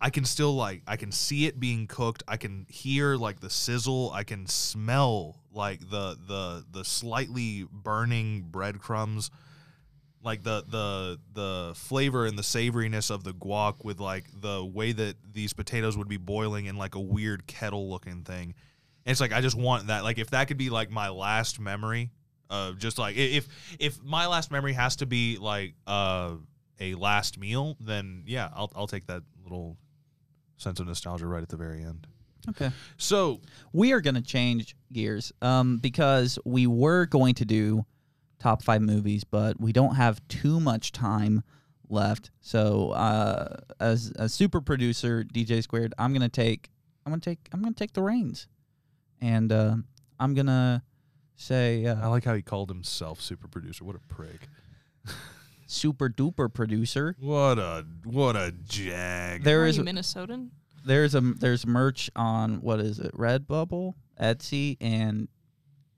[0.00, 2.24] I can still like I can see it being cooked.
[2.26, 4.10] I can hear like the sizzle.
[4.10, 9.30] I can smell like the the the slightly burning breadcrumbs
[10.22, 14.92] like the the the flavor and the savoriness of the guac with like the way
[14.92, 18.54] that these potatoes would be boiling in like a weird kettle looking thing.
[19.04, 20.04] And it's like I just want that.
[20.04, 22.10] Like if that could be like my last memory
[22.50, 23.48] of just like if
[23.78, 26.34] if my last memory has to be like uh
[26.80, 29.76] a last meal, then yeah, I'll I'll take that little
[30.56, 32.06] sense of nostalgia right at the very end.
[32.48, 32.70] Okay.
[32.96, 33.40] So
[33.72, 37.86] we are going to change gears um, because we were going to do
[38.42, 41.42] top five movies, but we don't have too much time
[41.88, 42.30] left.
[42.40, 46.70] So, uh, as a super producer, DJ Squared, I'm gonna take,
[47.06, 48.48] I'm gonna take, I'm gonna take the reins,
[49.20, 49.76] and uh,
[50.18, 50.82] I'm gonna
[51.36, 53.84] say I uh, like how he called himself super producer.
[53.84, 54.48] What a prick.
[55.66, 57.16] super duper producer.
[57.20, 59.44] What a what a jag.
[59.44, 60.50] There Are is you Minnesotan?
[60.84, 65.28] there's a there's merch on what is it Redbubble, Etsy, and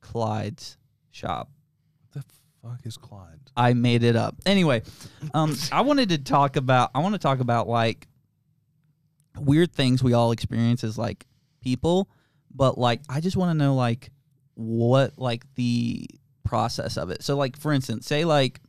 [0.01, 0.77] Clyde's
[1.11, 1.51] shop.
[2.15, 2.25] The
[2.63, 3.41] fuck is Clyde?
[3.57, 4.37] I made it up.
[4.47, 4.83] Anyway,
[5.35, 6.91] um, I wanted to talk about.
[6.95, 8.07] I want to talk about like
[9.39, 11.27] weird things we all experience as like
[11.61, 12.09] people,
[12.55, 14.11] but like I just want to know like
[14.55, 16.07] what like the
[16.45, 17.23] process of it.
[17.23, 18.61] So like for instance, say like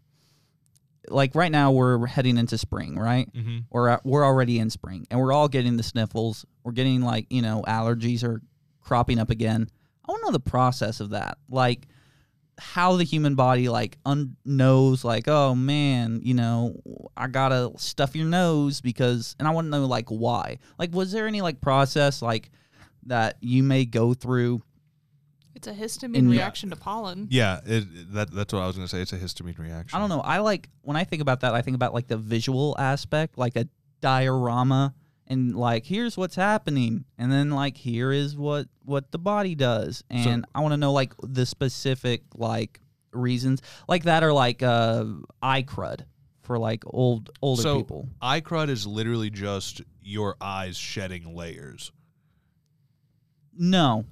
[1.07, 3.31] like right now we're heading into spring, right?
[3.33, 3.59] Mm-hmm.
[3.69, 6.45] We're at- we're already in spring, and we're all getting the sniffles.
[6.63, 8.41] We're getting like you know allergies are
[8.81, 9.67] cropping up again.
[10.07, 11.87] I want to know the process of that, like
[12.57, 16.79] how the human body like un- knows, like oh man, you know
[17.17, 20.59] I gotta stuff your nose because, and I want to know like why.
[20.79, 22.49] Like, was there any like process like
[23.07, 24.61] that you may go through?
[25.53, 27.27] It's a histamine In- reaction to pollen.
[27.29, 29.01] Yeah, it, that that's what I was gonna say.
[29.01, 29.95] It's a histamine reaction.
[29.95, 30.21] I don't know.
[30.21, 31.53] I like when I think about that.
[31.53, 33.67] I think about like the visual aspect, like a
[34.01, 34.93] diorama,
[35.27, 40.03] and like here's what's happening, and then like here is what what the body does,
[40.09, 42.79] and I want to know like the specific like
[43.11, 45.05] reasons, like that, are like uh
[45.41, 46.01] eye crud
[46.43, 48.09] for like old older So people.
[48.21, 51.91] eye crud is literally just your eyes shedding layers.
[53.57, 54.05] No,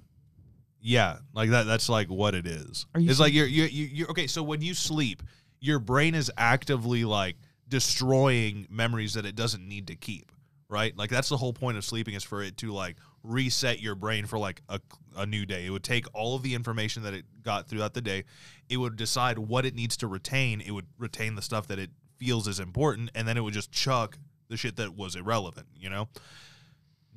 [0.82, 1.64] Yeah, like that.
[1.64, 2.86] That's like what it is.
[2.96, 4.28] Are you it's like you're, you're you're you're okay.
[4.28, 5.22] So when you sleep,
[5.60, 7.36] your brain is actively like
[7.68, 10.32] destroying memories that it doesn't need to keep.
[10.70, 10.98] Right?
[10.98, 14.26] Like that's the whole point of sleeping is for it to like reset your brain
[14.26, 14.80] for like a,
[15.16, 15.66] a new day.
[15.66, 18.24] It would take all of the information that it got throughout the day.
[18.70, 20.62] It would decide what it needs to retain.
[20.62, 23.72] It would retain the stuff that it feels is important, and then it would just
[23.72, 24.18] chuck
[24.50, 25.68] the shit that was irrelevant.
[25.76, 26.08] You know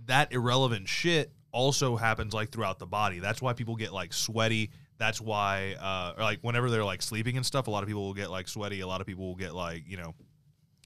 [0.07, 3.19] that irrelevant shit also happens like throughout the body.
[3.19, 4.71] That's why people get like sweaty.
[4.99, 8.15] That's why, uh, like whenever they're like sleeping and stuff, a lot of people will
[8.15, 8.81] get like sweaty.
[8.81, 10.15] A lot of people will get like you know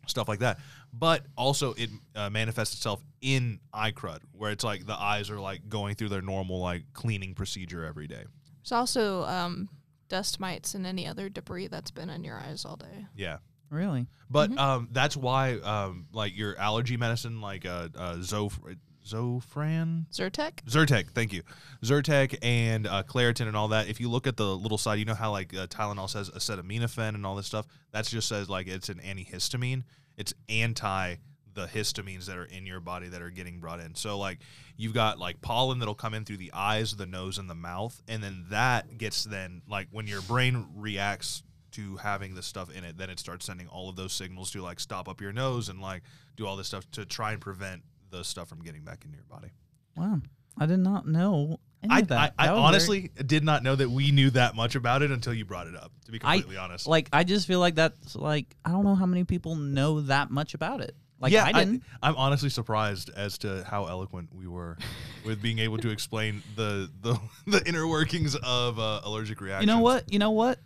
[0.07, 0.59] stuff like that.
[0.92, 5.38] But also, it uh, manifests itself in eye crud, where it's like the eyes are
[5.40, 8.24] like going through their normal like cleaning procedure every day.
[8.62, 9.68] There's also um,
[10.09, 13.07] dust mites and any other debris that's been in your eyes all day.
[13.16, 13.38] Yeah.
[13.70, 14.07] really.
[14.28, 18.76] But um, that's why um, like your allergy medicine, like uh, uh, Zof-
[19.07, 20.62] Zofran, Zyrtec?
[20.66, 21.42] Zyrtec, thank you.
[21.82, 23.88] Zyrtec and uh, Claritin and all that.
[23.88, 27.14] If you look at the little side, you know how like uh, Tylenol says acetaminophen
[27.14, 27.66] and all this stuff.
[27.92, 29.84] That just says like it's an antihistamine.
[30.16, 31.16] It's anti
[31.55, 33.94] the histamines that are in your body that are getting brought in.
[33.94, 34.38] So like
[34.76, 38.01] you've got like pollen that'll come in through the eyes, the nose, and the mouth,
[38.09, 41.42] and then that gets then like when your brain reacts
[41.72, 44.62] to having this stuff in it, then it starts sending all of those signals to
[44.62, 46.03] like stop up your nose and like
[46.36, 49.27] do all this stuff to try and prevent the stuff from getting back into your
[49.27, 49.49] body.
[49.97, 50.21] Wow,
[50.59, 51.59] I did not know
[51.89, 51.97] I.
[51.97, 55.03] I, I That was very- honestly did not know that we knew that much about
[55.03, 55.93] it until you brought it up.
[56.07, 58.95] To be I- completely honest, like I just feel like that's like I don't know
[58.95, 60.95] how many people know that much about it.
[61.21, 61.83] Like yeah, I didn't.
[62.03, 64.79] I, am honestly surprised as to how eloquent we were
[65.27, 69.69] with being able to explain the the, the inner workings of uh, allergic reactions.
[69.69, 70.11] you know what?
[70.13, 70.59] You know what?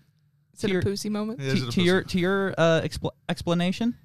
[0.57, 1.41] Is it To a your- pussy moment?
[1.41, 3.97] It is to, a to your to your uh, expl- explanation.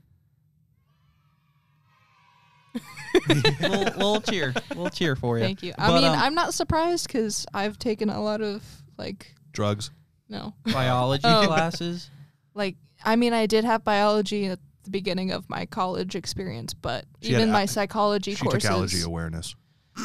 [3.28, 5.44] Little, little cheer, little cheer for you.
[5.44, 5.74] Thank you.
[5.78, 8.64] I But, mean, um, I'm not surprised because I've taken a lot of,
[8.98, 9.92] like, drugs.
[10.30, 10.54] no.
[10.66, 11.46] biology Oh.
[11.48, 12.10] classes.
[12.54, 17.06] Like, I mean, I did have biology at the beginning of my college experience, but
[17.22, 18.64] She had even a- my psychology She courses.
[18.64, 19.56] took allergy awareness.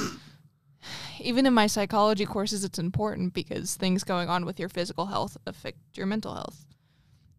[1.21, 5.37] even in my psychology courses, it's important because things going on with your physical health
[5.47, 6.65] affect your mental health.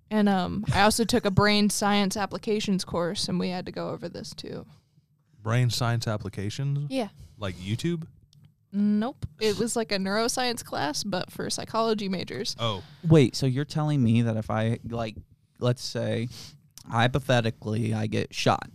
[0.09, 3.89] And um, I also took a brain science applications course, and we had to go
[3.89, 4.65] over this too.
[5.46, 7.10] Brain science applications Yeah.
[7.38, 8.08] like YouTube.
[8.74, 9.28] Nope.
[9.39, 12.56] It was like a neuroscience class, but for psychology majors.
[12.60, 15.16] Oh, Wait, so you're telling me that if I like,
[15.60, 16.30] let's say,
[16.91, 18.68] hypothetically, I get shot,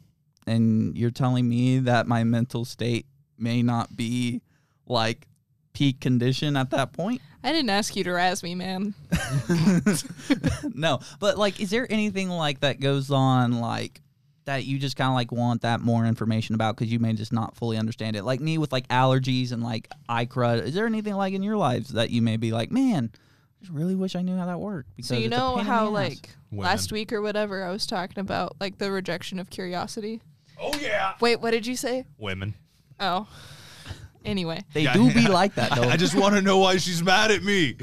[0.46, 3.06] and you're telling me that my mental state
[3.36, 4.40] may not be
[4.86, 5.26] like
[5.72, 7.20] peak condition at that point?
[7.42, 8.94] I didn't ask you to razz me, man.
[10.74, 14.00] no, but like, is there anything like that goes on like
[14.46, 17.32] that you just kind of like want that more information about because you may just
[17.32, 18.24] not fully understand it?
[18.24, 20.62] Like me with like allergies and like eye crud.
[20.62, 23.72] Is there anything like in your lives that you may be like, man, I just
[23.72, 24.96] really wish I knew how that worked?
[24.96, 26.64] Because So you know how like Women.
[26.64, 30.20] last week or whatever I was talking about like the rejection of curiosity.
[30.60, 32.04] oh yeah, Wait, what did you say?
[32.18, 32.54] women.
[32.98, 33.28] Oh.
[34.24, 35.28] Anyway, they Yeah, do be yeah.
[35.30, 35.88] like that though.
[35.88, 37.76] I just want to know why she's mad at me.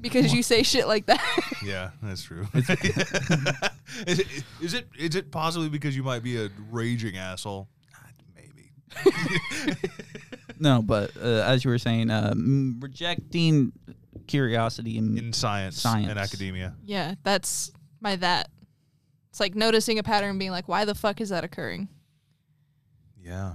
[0.00, 1.22] Because you say shit like that.
[1.64, 2.46] Yeah, that's true.
[2.54, 4.26] is, it,
[4.62, 7.68] is it is it possibly because you might be a raging asshole?
[7.94, 8.70] Ah, Maybe.
[10.60, 13.72] no, but uh, as you were saying, uh, mm, rejecting
[14.28, 16.08] curiosity and In science, Science.
[16.10, 16.74] and academia.
[16.84, 18.50] yeah, that's my that.
[19.30, 21.88] It's like noticing a pattern and being like, why the fuck is that occurring?
[23.20, 23.54] Yeah,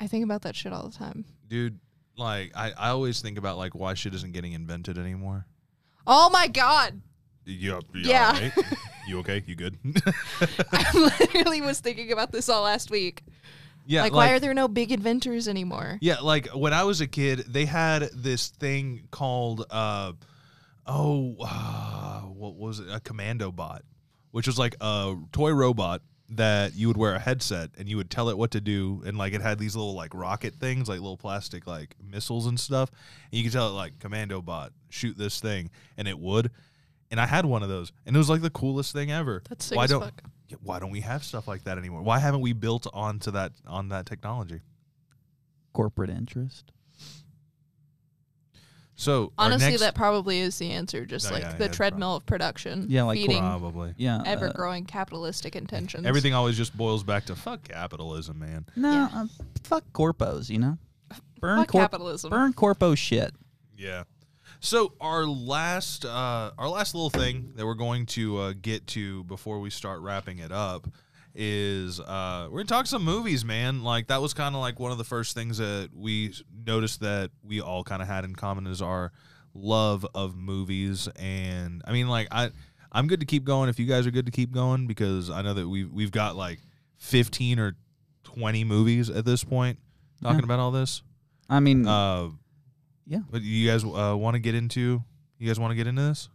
[0.00, 1.24] I think about that shit all the time.
[1.46, 1.78] dude.
[2.16, 5.46] Like I, I always think about like why shit isn't getting invented anymore.
[6.06, 7.00] Oh my god.
[7.44, 8.50] You, you Yeah.
[9.06, 9.42] You okay?
[9.44, 9.76] You good?
[10.72, 13.24] I literally was thinking about this all last week.
[13.86, 14.02] yeah.
[14.02, 15.98] like, why are there no big inventors anymore?
[16.00, 20.12] Yeah, like when I was a kid, they had this thing called uh
[20.86, 22.86] oh uh, what was it?
[22.92, 23.82] A commando bot,
[24.30, 26.02] which was like a toy robot
[26.32, 29.18] that you would wear a headset and you would tell it what to do and
[29.18, 32.88] like it had these little like rocket things like little plastic like missiles and stuff
[33.32, 36.50] and you could tell it like commando bot shoot this thing and it would
[37.10, 39.64] and I had one of those and it was like the coolest thing ever That's
[39.64, 40.22] sick why as don't fuck.
[40.62, 43.88] why don't we have stuff like that anymore why haven't we built onto that on
[43.88, 44.60] that technology
[45.72, 46.72] Corporate interest.
[49.00, 51.06] So Honestly, that probably is the answer.
[51.06, 52.84] Just No, like yeah, the yeah, treadmill of production.
[52.88, 53.94] Yeah, like feeding Probably.
[53.96, 54.22] Yeah.
[54.26, 56.06] ever uh, growing capitalistic intentions.
[56.06, 58.66] Everything always just boils back to fuck capitalism, man.
[58.76, 59.08] no, Yeah.
[59.22, 59.26] uh,
[59.64, 60.50] fuck corpos.
[60.50, 60.78] You know.
[61.40, 62.28] Burn Fuck corp- capitalism.
[62.30, 63.32] Burn corpo shit.
[63.76, 64.04] Yeah.
[64.60, 69.24] So our last uh our last little thing that we're going to uh, get to
[69.24, 70.86] before we start wrapping it up
[71.34, 73.82] is uh we're to talk some movies, man.
[73.82, 76.34] Like that was kind of like one of the first things that we
[76.66, 79.12] noticed that we all kind of had in common is our
[79.54, 82.50] love of movies and I mean like I
[82.92, 85.42] I'm good to keep going if you guys are good to keep going because I
[85.42, 86.58] know that we have we've got like
[86.98, 87.76] 15 or
[88.24, 89.78] 20 movies at this point
[90.22, 90.44] talking Yeah.
[90.44, 91.02] about all this.
[91.48, 92.28] I mean, Uh,
[93.06, 93.20] Yeah.
[93.30, 95.02] But you guys uh, want to get into?
[95.38, 96.28] You guys want to get into this?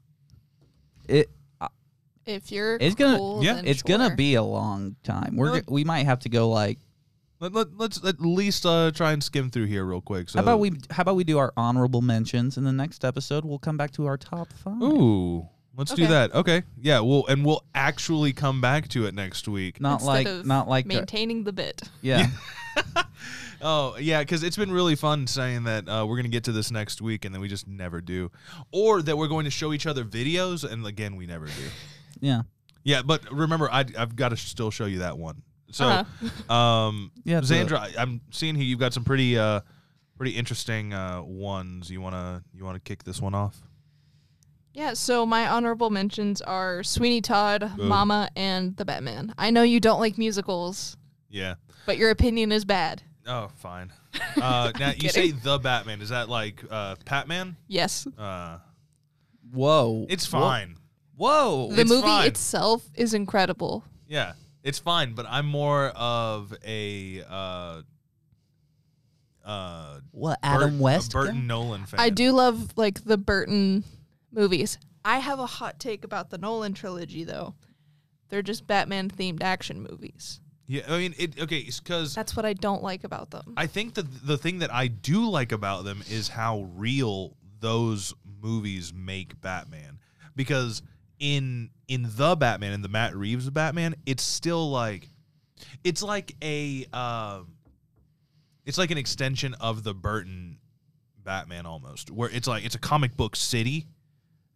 [1.08, 1.30] it
[2.26, 5.36] if you're It's gonna- cool, yeah, then it's gonna be a long time.
[5.36, 6.80] We're Well- g- we might have to go like.
[7.42, 10.30] Let, let, let's at least uh, try and skim through here real quick.
[10.30, 10.72] So How about we?
[10.90, 14.06] How about we do our honorable mentions, in the next episode we'll come back to
[14.06, 14.82] our top five.
[14.82, 15.46] Ooh,
[15.78, 16.34] let's do that.
[16.34, 17.02] Okay, yeah.
[17.02, 19.82] We'll and we'll actually come back to it next week.
[19.82, 21.82] Not Instead like of not like maintaining the bit.
[22.02, 22.28] yeah.
[23.62, 26.72] Oh yeah, because it's been really fun saying that uh, we're gonna get to this
[26.72, 28.30] next week, and then we just never do,
[28.72, 31.52] or that we're going to show each other videos, and again we never do.
[32.20, 32.42] yeah.
[32.84, 35.42] Yeah, but remember, I, I've got to still show you that one.
[35.72, 36.54] So, Uh-huh.
[36.54, 39.62] um, Yeah, the- Xandra, I- I'm seeing here you've got some pretty, uh,
[40.18, 41.90] pretty interesting uh, ones.
[41.90, 43.60] You wanna, you wanna kick this one off?
[44.74, 47.88] Yeah, so my honorable mentions are Sweeney Todd, Boom.
[47.88, 49.34] Mama, and The Batman.
[49.38, 50.96] I know you don't like musicals,
[51.30, 51.56] Yeah.
[51.86, 53.02] but your opinion is bad.
[53.28, 53.92] Oh, fine.
[54.42, 55.40] Uh, now you say Kidding.
[55.44, 56.02] the Batman.
[56.02, 57.56] Is that like uh, Batman?
[57.68, 58.06] Yes.
[58.18, 58.60] Uh,
[59.52, 60.06] Whoa.
[60.10, 60.40] it's Whoa.
[60.42, 60.78] fine.
[61.18, 61.70] Whoa.
[61.72, 62.28] The It's movie fine.
[62.28, 63.84] itself is incredible.
[64.08, 65.14] Yeah, it's fine.
[65.14, 67.82] But I'm more of a uh,
[69.44, 71.14] uh, what Burt- Adam a West?
[71.14, 71.20] guy?
[71.22, 72.00] Burton Nolan fan.
[72.00, 73.84] I do love like the Burton
[74.32, 74.78] movies.
[75.04, 77.56] I have a hot take about the Nolan trilogy though.
[78.30, 80.42] They're just Batman themed action movies.
[80.68, 81.40] Yeah, I mean, it.
[81.40, 83.54] Okay, because That's what I don't like about them.
[83.56, 88.16] I think that the thing that I do like about them is how real those
[88.42, 90.00] movies make Batman.
[90.36, 90.82] Because
[91.20, 95.10] in in the Batman in the Matt Reeves Batman, it's still like
[95.84, 97.54] it's like a um
[98.66, 100.58] it's like an extension of the Burton
[101.24, 103.88] Batman almost, where it's like it's a comic book city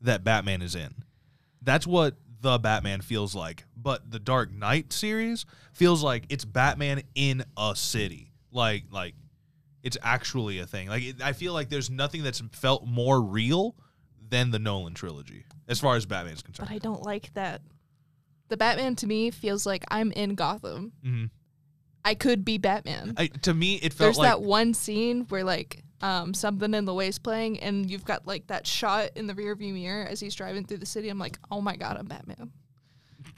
[0.01, 0.93] that Batman is in.
[1.62, 3.66] That's what the Batman feels like.
[3.76, 8.32] But the Dark Knight series feels like it's Batman in a city.
[8.51, 9.16] Like like
[9.84, 10.88] it's actually a thing.
[10.88, 13.76] Like it, I feel like there's nothing that's felt more real
[14.30, 16.69] than the Nolan trilogy as far as Batman's concerned.
[16.69, 17.61] But I don't like that.
[18.49, 20.91] The Batman to me feels like I'm in Gotham.
[21.03, 21.25] hmm
[22.05, 23.13] I could be Batman.
[23.17, 24.15] I, to me, it felt like.
[24.15, 28.05] There's like that one scene where like um something in the way's playing and you've
[28.05, 31.09] got like that shot in the rearview mirror as he's driving through the city.
[31.09, 32.51] I'm like, oh my god, I'm Batman.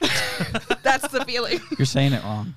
[0.82, 1.60] That's the feeling.
[1.76, 2.54] You're saying it wrong.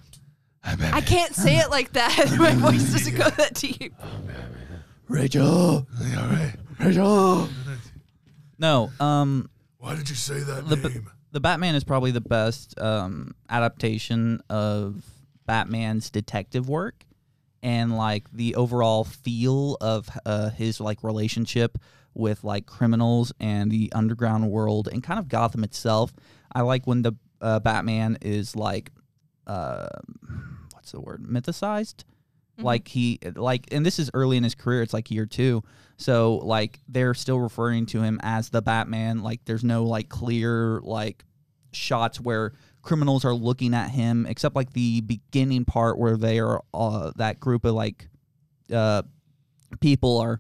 [0.64, 2.36] I can't say it like that.
[2.40, 3.94] my voice doesn't go that deep.
[5.08, 5.44] Rachel.
[5.46, 6.54] All right.
[6.80, 7.48] Rachel.
[8.58, 8.92] No.
[9.00, 9.50] Um.
[9.78, 11.00] Why did you say that The, B-
[11.32, 15.04] the Batman is probably the best um, adaptation of
[15.46, 17.06] Batman's detective work,
[17.62, 21.78] and like the overall feel of uh, his like relationship
[22.16, 26.14] with like criminals and the underground world and kind of Gotham itself.
[26.54, 28.90] I like when the uh, Batman is like,
[29.46, 29.88] uh,
[30.74, 32.06] what's the word, mythicized.
[32.58, 34.82] Like he like, and this is early in his career.
[34.82, 35.64] It's like year two.
[35.98, 39.22] So like they're still referring to him as the Batman.
[39.24, 41.24] Like there's no like clear like
[41.72, 46.64] shots where criminals are looking at him, except like the beginning part where they are
[46.74, 48.08] uh, that group of like
[48.74, 49.02] uh,
[49.80, 50.40] people are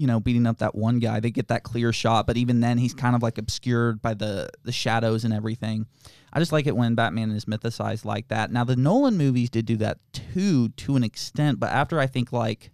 [0.00, 1.20] you know beating up that one guy.
[1.20, 4.48] They get that clear shot, but even then he's kind of like obscured by the
[4.64, 5.86] the shadows and everything.
[6.32, 8.50] I just like it when Batman is mythicized like that.
[8.50, 12.32] Now the Nolan movies did do that too to an extent, but after I think
[12.32, 12.70] like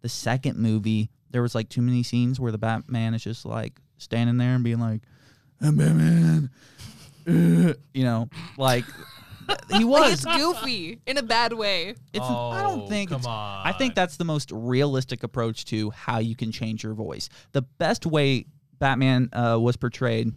[0.00, 3.78] the second movie, there was like too many scenes where the Batman is just like
[3.98, 5.02] standing there and being like,
[5.60, 6.50] I'm Batman.
[7.94, 8.84] You know, like
[9.70, 10.12] he Like was.
[10.12, 11.90] it's goofy in a bad way.
[12.12, 13.10] It's, I don't Oh, think.
[13.10, 13.94] come it's- I think on.
[13.94, 17.28] that's the most realistic approach to how you can change your voice.
[17.52, 18.46] The best way
[18.78, 20.32] Batman uh, was portrayed,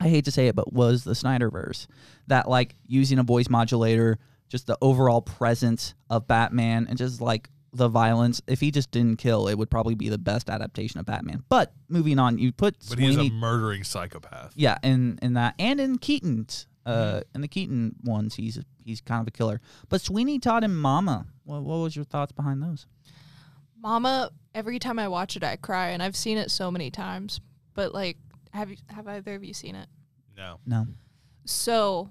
[0.00, 1.86] I hate to say it, but was the Snyderverse.
[2.28, 4.18] That like using a voice modulator,
[4.48, 8.40] just the overall presence of Batman, and just like the violence.
[8.48, 11.44] If he just didn't kill, it would probably be the best adaptation of Batman.
[11.48, 14.52] But moving on, you put But he's Sweeney, a murdering psychopath.
[14.56, 16.66] yeah, in in that and in Keaton's.
[16.86, 19.60] Uh, in the Keaton ones, he's he's kind of a killer.
[19.88, 22.86] But Sweeney Todd and Mama, what, what was your thoughts behind those?
[23.78, 27.40] Mama, every time I watch it, I cry, and I've seen it so many times.
[27.74, 28.16] But like,
[28.52, 29.88] have you have either of you seen it?
[30.36, 30.58] No.
[30.66, 30.86] No.
[31.44, 32.10] So,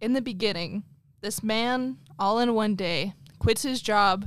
[0.00, 0.82] in the beginning,
[1.20, 4.26] this man, all in one day, quits his job.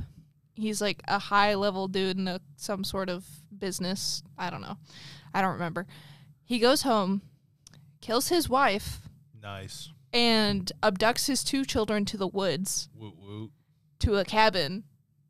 [0.54, 3.24] He's like a high level dude in a, some sort of
[3.56, 4.22] business.
[4.38, 4.78] I don't know.
[5.34, 5.86] I don't remember.
[6.44, 7.22] He goes home,
[8.00, 9.00] kills his wife,
[9.46, 9.92] Nice.
[10.12, 13.50] and abducts his two children to the woods Woot woot.
[14.00, 14.82] to a cabin.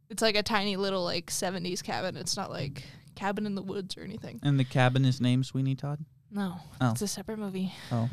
[0.08, 2.16] It's like a tiny little like 70s cabin.
[2.16, 4.40] It's not like cabin in the woods or anything.
[4.42, 6.04] And the cabin is named Sweeney Todd.
[6.30, 6.92] No, Oh.
[6.92, 7.72] it's a separate movie.
[7.92, 8.08] Oh,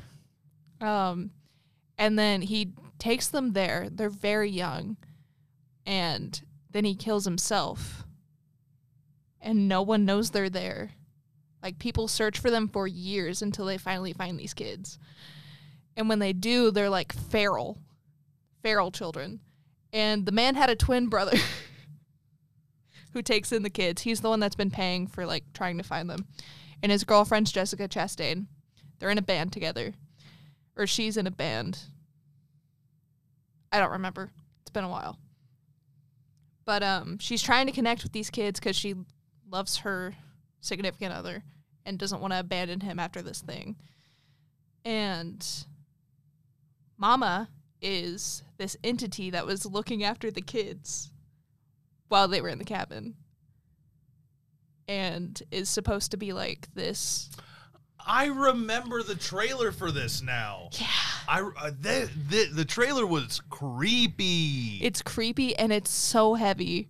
[0.86, 1.32] Um,
[1.98, 3.88] and then he takes them there.
[3.92, 4.98] They're very young,
[5.86, 6.42] and
[6.72, 8.04] then he kills himself.
[9.40, 10.92] And no one knows they're there.
[11.62, 14.98] Like people search for them for years until they finally find these kids.
[15.96, 17.78] And when they do, they're like feral,
[18.62, 19.40] feral children.
[19.92, 21.38] And the man had a twin brother
[23.14, 24.02] who takes in the kids.
[24.02, 26.26] He's the one that's been paying for like trying to find them.
[26.82, 28.48] And his girlfriend's Jessica Chastain.
[29.00, 29.94] They're in a band together
[30.76, 31.80] or she's in a band.
[33.72, 34.32] I don't remember.
[34.62, 35.20] It's been a while.
[36.66, 38.96] But um she's trying to connect with these kids cuz she
[39.48, 40.16] loves her
[40.62, 41.44] significant other
[41.86, 43.76] and doesn't want to abandon him after this thing.
[44.86, 45.46] And
[47.04, 47.50] Mama
[47.82, 51.12] is this entity that was looking after the kids
[52.08, 53.16] while they were in the cabin.
[54.88, 57.30] And is supposed to be like this
[58.08, 60.70] I remember the trailer for this now.
[60.72, 60.88] yeah
[61.28, 64.80] I uh, the, the the trailer was creepy.
[64.82, 66.88] It's creepy and it's so heavy,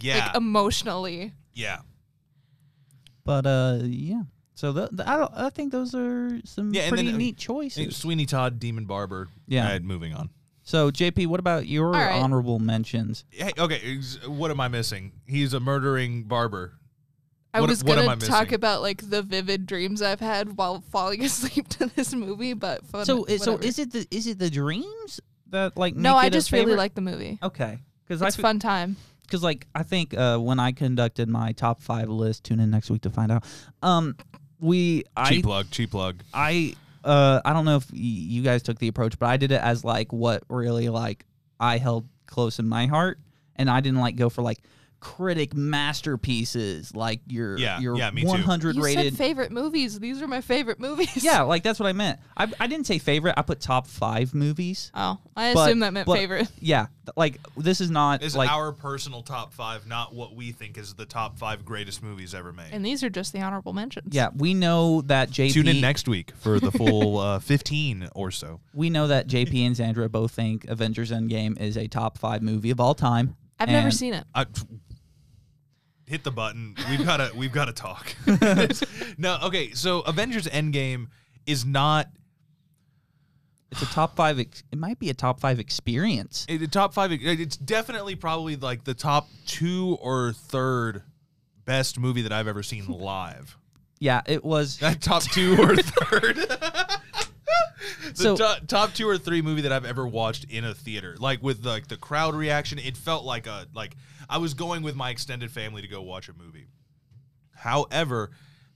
[0.00, 1.34] yeah, like emotionally.
[1.52, 1.80] yeah.
[3.26, 4.22] but uh, yeah.
[4.60, 5.32] So the, the, I don't.
[5.34, 7.96] I think those are some Yeah, and pretty then, uh, neat choices.
[7.96, 9.28] Sweeney Todd, Demon Barber.
[9.46, 9.64] Yeah.
[9.64, 10.28] Alright, moving on.
[10.64, 12.20] So JP, what about your All right.
[12.20, 13.24] honorable mentions?
[13.30, 15.12] Hey, okay, what am I missing?
[15.26, 16.74] He's a murdering barber.
[17.54, 20.58] I What- was what am gonna I talk about like the vivid dreams I've had
[20.58, 24.26] while falling asleep to this movie, but fun, So i- so is it the is
[24.26, 26.12] it the dreams that like no?
[26.12, 27.38] make I it a just really like the movie.
[27.42, 28.96] okay because I It's fun time.
[29.22, 32.90] because like I think uh, when I conducted my top five list, tune in next
[32.90, 33.44] week to find out.
[33.82, 34.16] Um,
[34.60, 36.22] we I Cheap plug, cheap plug.
[36.34, 39.52] I uh I don't know if y- you guys took the approach, but I did
[39.52, 41.24] it as like what really like
[41.58, 43.18] I held close in my heart,
[43.56, 44.58] and I didn't like go for like
[45.00, 49.04] critic masterpieces like your Yeah, your yeah, 100 You rated.
[49.04, 49.98] said favorite movies.
[49.98, 51.24] These are my favorite movies.
[51.24, 52.20] yeah, like that's what I meant.
[52.36, 53.34] I, I didn't say favorite.
[53.36, 54.90] I put top five movies.
[54.94, 56.48] Oh, I But- assume that meant but- favorite.
[56.62, 56.86] Yeah,
[57.16, 60.76] like this is not This is like our personal top five, not what we think
[60.76, 62.68] is the top five greatest movies ever made.
[62.72, 64.14] And these are just the honorable mentions.
[64.14, 64.28] yeah.
[64.36, 65.52] We know that JP.
[65.54, 68.60] Tune in next week for the full uh, 15 or so.
[68.74, 72.70] We know that JP and Xandra both think Avengers Endgame is a top five movie
[72.70, 73.36] of all time.
[73.58, 74.24] I've never seen it.
[74.34, 74.46] I,
[76.10, 76.74] hit the button.
[76.90, 78.14] We've got to we've got to talk.
[79.18, 79.70] no, okay.
[79.72, 81.06] So Avengers Endgame
[81.46, 82.08] is not
[83.70, 84.38] It's a top five.
[84.38, 86.44] Ex- it might be a top five experience.
[86.48, 87.12] a top five.
[87.12, 91.02] It's definitely probably like the top two or third
[91.64, 93.56] best movie that I've ever seen live.
[94.00, 94.78] Yeah, it was.
[94.78, 96.36] That top two or third.
[96.36, 101.16] the So- to- top two or three movie that I've ever watched in a theater,
[101.18, 103.94] like with like the crowd reaction, it felt like a like
[104.30, 106.68] I was going with my extended family to go watch a movie.
[107.54, 108.30] However,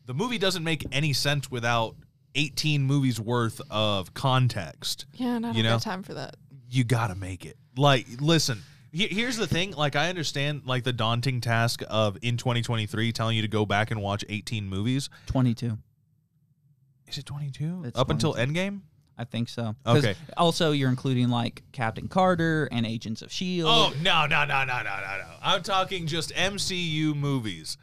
[0.05, 1.97] the movie doesn't make any sense without
[2.35, 5.71] 18 movies worth of context Yeah, and I don't You know?
[5.77, 6.37] got time for that.
[6.69, 7.57] you gotta make it.
[7.77, 9.71] Like, listen, he- here's the thing.
[9.73, 13.91] Like, I understand like the daunting task of in 2023 telling you to go back
[13.93, 15.09] and watch 18 movies.
[15.27, 15.79] 22.
[17.07, 17.85] Is it 22?
[17.85, 18.53] It's Up until 22.
[18.53, 18.81] Endgame?
[19.17, 19.77] I think so.
[19.87, 20.15] Okay.
[20.37, 23.69] Also, you're including like Captain Carter and Agents of Shield.
[23.71, 25.35] Oh no no no no no no no!
[25.43, 27.77] I'm talking just MCU movies,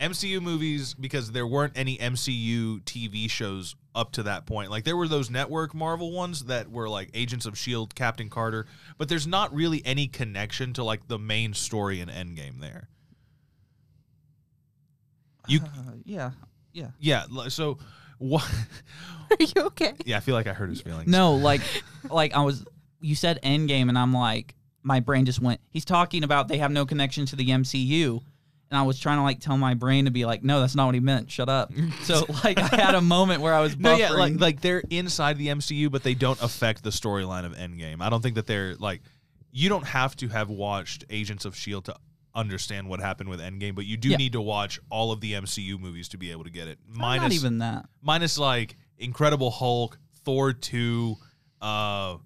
[0.00, 4.70] MCU movies because there weren't any MCU TV shows up to that point.
[4.70, 8.66] Like there were those network Marvel ones that were like Agents of Shield, Captain Carter,
[8.96, 12.88] but there's not really any connection to like the main story in Endgame there.
[15.46, 16.30] You Uh, yeah.
[16.72, 16.90] Yeah.
[17.00, 17.78] Yeah, so
[18.18, 18.48] what?
[19.30, 19.94] Are you okay?
[20.04, 21.08] Yeah, I feel like I hurt his feelings.
[21.08, 21.60] No, like,
[22.10, 22.64] like I was.
[23.00, 25.60] You said Endgame, and I'm like, my brain just went.
[25.68, 28.20] He's talking about they have no connection to the MCU,
[28.70, 30.86] and I was trying to like tell my brain to be like, no, that's not
[30.86, 31.30] what he meant.
[31.30, 31.72] Shut up.
[32.02, 33.82] So like, I had a moment where I was buffering.
[33.82, 37.52] No, yeah, like like they're inside the MCU, but they don't affect the storyline of
[37.52, 38.00] Endgame.
[38.00, 39.02] I don't think that they're like
[39.50, 41.96] you don't have to have watched Agents of Shield to
[42.38, 44.16] understand what happened with Endgame, but you do Yeah.
[44.16, 46.78] need to watch all of the MCU movies to be able to get it.
[46.88, 47.88] not Minus even that.
[48.00, 51.16] minus like Incredible Hulk, Thor two,
[51.60, 52.16] uh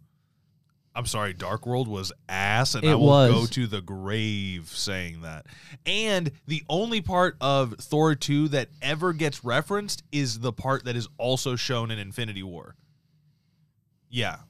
[0.95, 3.31] I'm sorry, Dark World was ass, and I will was.
[3.33, 5.47] go to the grave saying that.
[5.87, 10.95] And the only part of Thor 2 that ever gets referenced is the part that
[10.95, 12.77] is also shown in Infinity War.
[14.11, 14.41] Yeah.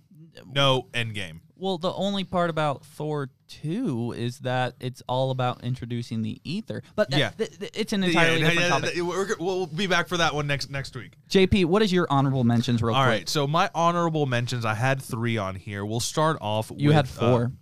[0.52, 1.41] No Endgame.
[1.62, 6.82] Well, the only part about Thor 2 is that it's all about introducing the ether.
[6.96, 7.30] But that- Yeah.
[7.30, 8.96] th- th- it's an entirely Yeah, different yeah, topic.
[8.96, 11.12] yeah, we're- we'll be back for that one next next week.
[11.28, 13.12] JP, what is your honorable mentions real All quick?
[13.20, 13.28] right.
[13.28, 15.84] So my honorable mentions, I had three on here.
[15.86, 16.72] We'll start off.
[16.76, 17.52] You with, had uh, four.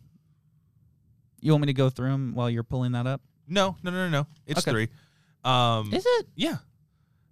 [1.42, 3.20] you want me to go through them while you're pulling that up?
[3.46, 4.26] no, no, no, no, no.
[4.46, 4.70] It's Okay.
[4.70, 4.88] three.
[5.44, 6.26] Um, Is it?
[6.36, 6.56] yeah.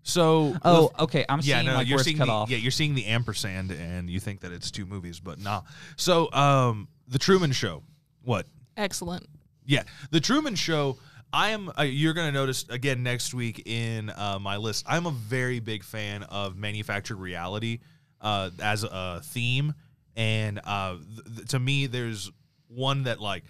[0.09, 1.27] So the Oh, okay.
[1.29, 2.51] I'm yeah, seeing no, like you're where seeing cut the, off.
[2.51, 5.63] yeah, you're seeing the ampersand, and you think that it's two movies, but nah.
[5.97, 7.83] So, um, the Truman Show.
[8.23, 8.47] What?
[8.77, 9.27] Excellent.
[9.67, 10.97] Yeah, the Truman Show.
[11.31, 11.71] I am.
[11.79, 14.87] Uh, you're going to notice again next week in uh, my list.
[14.89, 17.81] I'm a very big fan of manufactured reality
[18.23, 19.75] uh, as a theme,
[20.17, 22.31] and uh, th- th- to me, there's
[22.69, 23.45] one that like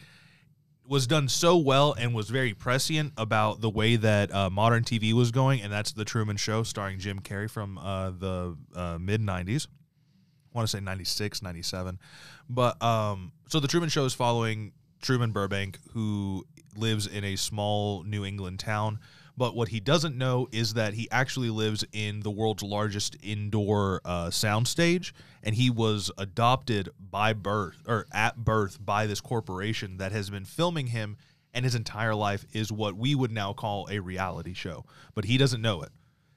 [0.89, 5.13] was done so well and was very prescient about the way that uh, modern TV
[5.13, 9.21] was going, and that's the Truman Show, starring Jim Carrey from uh, the uh, mid
[9.21, 9.67] '90s.
[9.67, 11.99] I want to say 96, 97.
[12.49, 14.73] But um, so the Truman Show is following
[15.03, 18.99] Truman Burbank, who lives in a small New England town.
[19.39, 24.01] But what he doesn't know is that he actually lives in the world's largest indoor
[24.05, 25.13] uh, soundstage,
[25.45, 30.45] and he was adopted by birth or at birth by this corporation that has been
[30.45, 31.17] filming him,
[31.55, 34.85] and his entire life is what we would now call a reality show.
[35.15, 35.91] But he doesn't know it.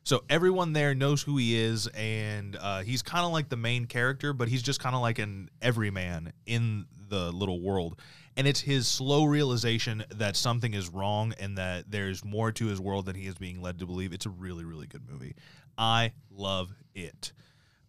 [0.03, 3.85] So everyone there knows who he is, and uh, he's kind of like the main
[3.85, 7.99] character, but he's just kind of like an everyman in the little world.
[8.37, 12.79] And it's his slow realization that something is wrong and that there's more to his
[12.79, 14.13] world than he is being led to believe.
[14.13, 15.35] It's a really, really good movie.
[15.77, 17.33] I love it.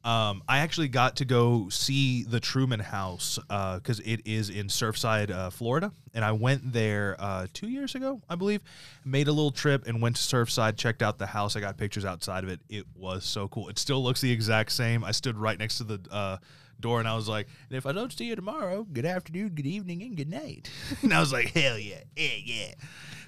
[0.05, 5.30] Um, I actually got to go see the Truman House because it is in Surfside,
[5.30, 8.62] uh, Florida, and I went there uh, two years ago, I believe.
[9.05, 11.55] Made a little trip and went to Surfside, checked out the house.
[11.55, 12.59] I got pictures outside of it.
[12.68, 13.68] It was so cool.
[13.68, 15.05] It still looks the exact same.
[15.05, 16.38] I stood right next to the uh,
[16.83, 19.66] door, and I was like, "And if I don't see you tomorrow, good afternoon, good
[19.66, 20.70] evening, and good night."
[21.03, 22.74] and I was like, "Hell yeah, yeah, yeah."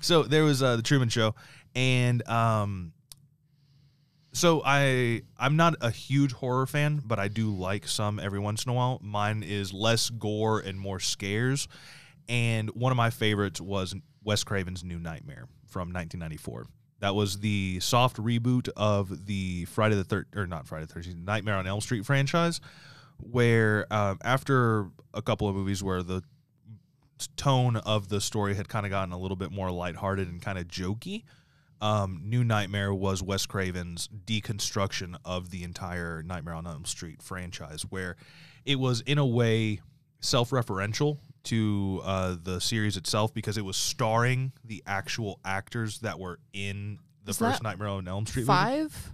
[0.00, 1.34] So there was uh, the Truman Show,
[1.74, 2.92] and um,
[4.34, 8.64] so I I'm not a huge horror fan, but I do like some every once
[8.64, 8.98] in a while.
[9.02, 11.68] Mine is less gore and more scares.
[12.28, 16.66] And one of my favorites was Wes Craven's New Nightmare from 1994.
[17.00, 21.18] That was the soft reboot of the Friday the Third or not Friday the Thirteenth
[21.18, 22.60] Nightmare on Elm Street franchise,
[23.18, 26.22] where um, after a couple of movies where the
[27.36, 30.58] tone of the story had kind of gotten a little bit more lighthearted and kind
[30.58, 31.22] of jokey
[31.80, 37.82] um, New Nightmare was Wes Craven's deconstruction of the entire Nightmare on Elm Street franchise,
[37.90, 38.16] where
[38.64, 39.80] it was in a way
[40.20, 46.38] self-referential to uh, the series itself because it was starring the actual actors that were
[46.54, 48.46] in the Is first Nightmare on Elm Street movie.
[48.46, 49.12] Five.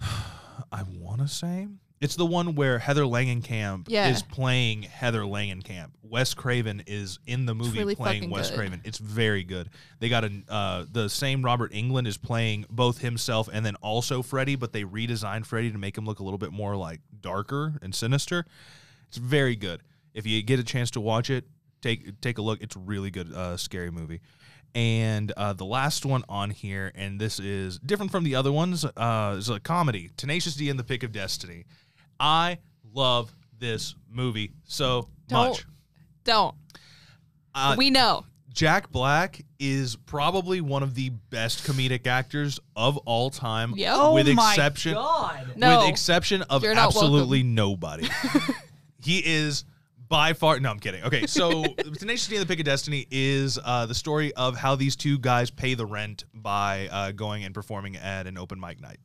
[0.00, 1.66] I want to say
[2.04, 4.08] it's the one where Heather Langenkamp Yeah.
[4.08, 5.90] is playing Heather Langenkamp.
[6.02, 8.56] Wes Craven is in the movie really playing Wes good.
[8.58, 8.80] Craven.
[8.84, 9.70] It's very good.
[9.98, 14.22] They got a uh, the same Robert Englund is playing both himself and then also
[14.22, 17.78] Freddy, but they redesigned Freddy to make him look a little bit more like darker
[17.82, 18.46] and sinister.
[19.08, 19.80] It's very good.
[20.12, 21.44] If you get a chance to watch it,
[21.82, 22.62] take take a look.
[22.62, 24.20] It's a really good, uh, scary movie.
[24.76, 28.84] And uh, the last one on here, and this is different from the other ones,
[28.84, 31.64] uh, is a comedy, Tenacious D and the Pick of Destiny.
[32.18, 32.58] I
[32.92, 35.50] love this movie so Don't.
[35.50, 35.66] much.
[36.24, 36.54] Don't.
[37.54, 38.24] Uh, we know.
[38.52, 43.94] Jack Black is probably one of the best comedic actors of all time, Yep.
[43.96, 45.54] Oh with my exception God.
[45.56, 45.80] No.
[45.80, 48.08] with exception of You're absolutely nobody.
[49.02, 49.64] he is
[50.08, 50.60] by far.
[50.60, 51.02] No, I'm kidding.
[51.02, 51.64] Okay, so
[51.98, 55.18] Tenacious D and the Pick of Destiny is uh, the story of how these two
[55.18, 58.98] guys pay the rent by uh, going and performing at an open mic night.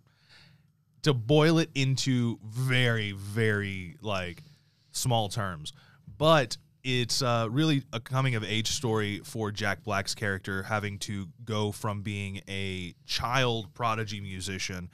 [1.04, 4.44] To boil it into very, very like
[4.92, 5.74] small terms,
[6.18, 11.28] but it's uh, really a coming of age story for Jack Black's character, having to
[11.44, 14.90] go from being a child prodigy musician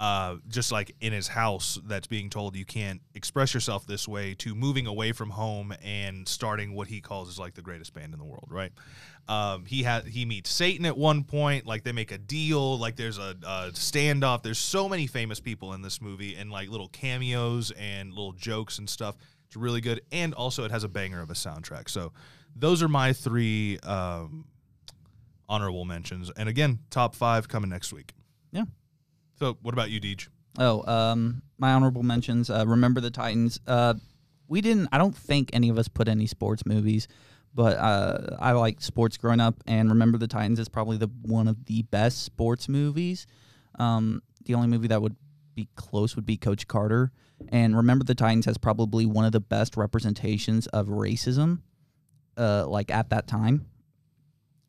[0.00, 4.34] uh, just like in his house that's being told you can't express yourself this way
[4.34, 8.12] to moving away from home and starting what he calls is like the greatest band
[8.12, 8.72] in the world right?
[9.28, 12.96] Um, he had he meets satan at one point like they make a deal like
[12.96, 14.42] there's a, a standoff.
[14.42, 18.78] There's so many famous people in this movie and like little cameos and little jokes
[18.78, 19.16] and stuff.
[19.46, 20.02] It's really good.
[20.10, 21.88] And also it has a banger of a soundtrack.
[21.88, 22.12] So
[22.56, 24.46] those are my three um,
[25.48, 26.30] honorable mentions.
[26.36, 28.12] And again top five coming next week.
[28.50, 28.64] Yeah.
[29.38, 30.28] So what about you deej
[30.58, 32.48] Oh, um, my honorable mentions.
[32.48, 33.58] Uh, Remember the Titans.
[33.66, 33.94] Uh,
[34.46, 34.88] we didn't.
[34.92, 37.08] I don't think any of us put any sports movies,
[37.52, 41.48] but uh, I like sports growing up, and Remember the Titans is probably the one
[41.48, 43.26] of the best sports movies.
[43.80, 45.16] Um, the only movie that would
[45.56, 47.10] be close would be Coach Carter,
[47.48, 51.62] and Remember the Titans has probably one of the best representations of racism,
[52.36, 53.66] uh, like at that time.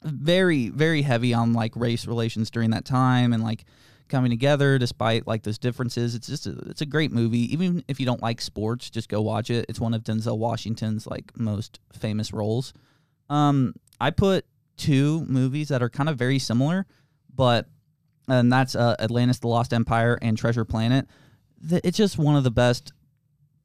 [0.04, 3.66] Very, very heavy on like race relations during that time, and like
[4.08, 6.16] coming together despite like those differences.
[6.16, 7.52] It's just a, it's a great movie.
[7.54, 9.66] Even if you don't like sports, just go watch it.
[9.70, 12.74] It's one of Denzel Washington's like most famous roles.
[13.30, 14.46] Um, I put
[14.78, 16.86] two movies that are kind of very similar,
[17.34, 17.68] but
[18.28, 21.08] and that's uh, Atlantis: The Lost Empire and Treasure Planet.
[21.70, 22.92] It's just one of the best.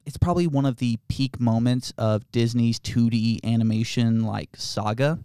[0.05, 5.19] It's probably one of the peak moments of Disney's 2D animation like saga.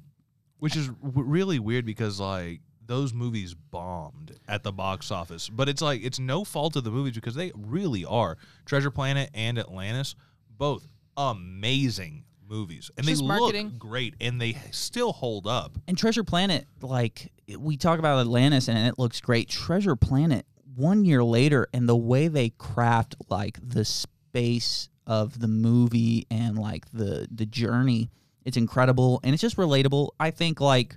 [0.59, 5.83] which is really weird because like those movies bombed at the box office but it's
[5.83, 10.15] like it's no fault of the movies because they really are treasure planet and atlantis
[10.49, 10.87] both
[11.17, 13.67] amazing movies and Just they marketing.
[13.71, 18.69] look great and they still hold up And Treasure Planet, like we talk about Atlantis
[18.69, 19.49] and it looks great.
[19.49, 20.47] Treasure Planet,
[20.77, 26.57] one year later, and the way they craft like the space of the movie and
[26.59, 28.11] like the the journey,
[28.45, 30.11] it's incredible and it's just relatable.
[30.21, 30.97] I think like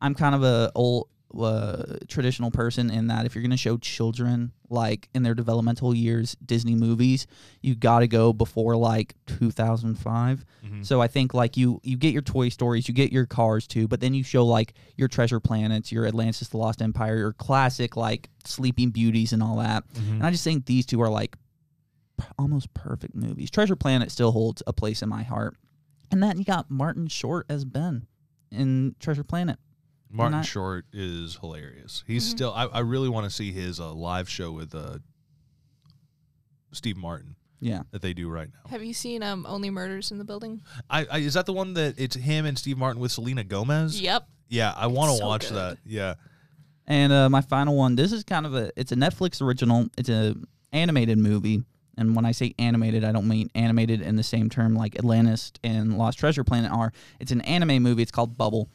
[0.00, 1.08] I'm kind of a old
[1.38, 5.94] uh, traditional person in that if you're going to show children like in their developmental
[5.94, 7.26] years Disney movies,
[7.60, 10.44] you got to go before like 2005.
[10.82, 13.86] So I think like you you get your Toy Stories, you get your Cars too,
[13.88, 17.96] but then you show like your Treasure Planets, your Atlantis: The Lost Empire, your classic
[17.96, 19.84] like Sleeping Beauties and all that.
[19.96, 21.36] And I just think these two are like
[22.38, 23.50] almost perfect movies.
[23.50, 25.56] Treasure Planet still holds a place in my heart.
[26.10, 28.06] And then you got Martin Short as Ben
[28.50, 29.58] in Treasure Planet.
[30.10, 33.92] Martin I- short is hilarious he's still i, I really want to see his uh,
[33.92, 34.98] live show with uh,
[36.72, 37.82] steve martin Yeah.
[37.90, 40.62] that they do right now Have you seen um Only Murders in the Building?
[40.90, 44.00] I, I is that the one that it's him and steve martin with selena gomez
[44.00, 44.26] Yep.
[44.48, 45.56] yeah i want to so watch good.
[45.56, 46.14] that yeah
[46.86, 49.88] And uh, my final one, this is kind of a it's a Netflix original.
[49.98, 50.34] It's a
[50.72, 51.62] animated movie.
[51.98, 55.52] And when I say animated, I don't mean animated in the same term like Atlantis
[55.62, 56.90] and Lost Treasure Planet are.
[57.20, 58.00] It's an anime movie.
[58.00, 58.70] It's called Bubble.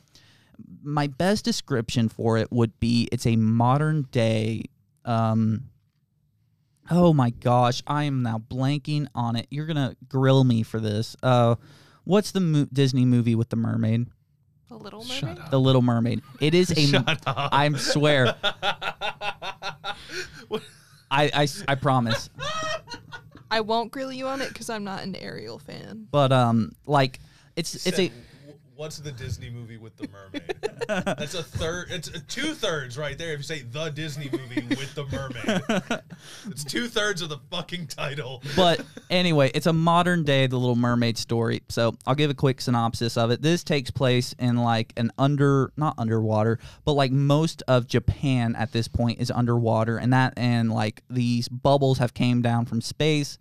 [0.84, 4.64] My best description for it would be it's a modern day
[5.06, 5.66] um
[6.92, 9.48] Oh my gosh, I am now blanking on it.
[9.50, 11.16] You're going to grill me for this.
[11.24, 11.56] Uh
[12.04, 14.08] what's the mo- Disney movie with the mermaid?
[14.70, 15.40] The Little Shut Mermaid.
[15.44, 15.52] up.
[15.52, 16.22] The Little Mermaid.
[16.42, 17.50] It is a Shut up.
[17.54, 18.36] I swear.
[21.12, 22.30] I, I, I promise.
[23.52, 26.08] I won't grill you on it because I'm not an Ariel fan.
[26.10, 27.20] But um, like
[27.56, 28.12] it's it's a
[28.84, 30.56] What's the Disney movie with the mermaid?
[31.18, 31.88] That's a third.
[31.90, 33.32] It's two thirds right there.
[33.32, 36.02] If you say the Disney movie with the mermaid,
[36.48, 38.44] it's two thirds of the fucking title.
[38.58, 41.64] but anyway, it's a modern day The Little Mermaid story.
[41.70, 43.42] So I'll give a quick synopsis of it.
[43.42, 48.74] This takes place in like an under not underwater, but like most of Japan at
[48.74, 53.38] this point is underwater, and that and like these bubbles have came down from space,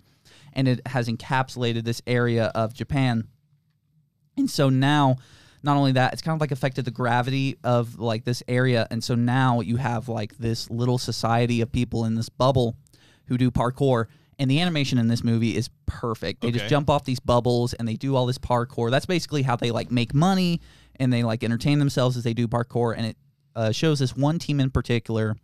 [0.53, 3.27] and it has encapsulated this area of Japan.
[4.43, 5.17] And so now,
[5.63, 8.87] not only that, it's kind of like affected the gravity of like this area.
[8.91, 12.75] And so now you have like this little society of people in this bubble
[13.27, 14.07] who do parkour.
[14.39, 16.41] And the animation in this movie is perfect.
[16.41, 16.71] They just Okay.
[16.71, 18.91] jump off these bubbles and they do all this parkour.
[18.91, 20.61] That's basically how they like make money
[20.99, 22.95] and they like entertain themselves as they do parkour.
[22.97, 23.17] And it
[23.55, 25.37] uh, shows this one team in particular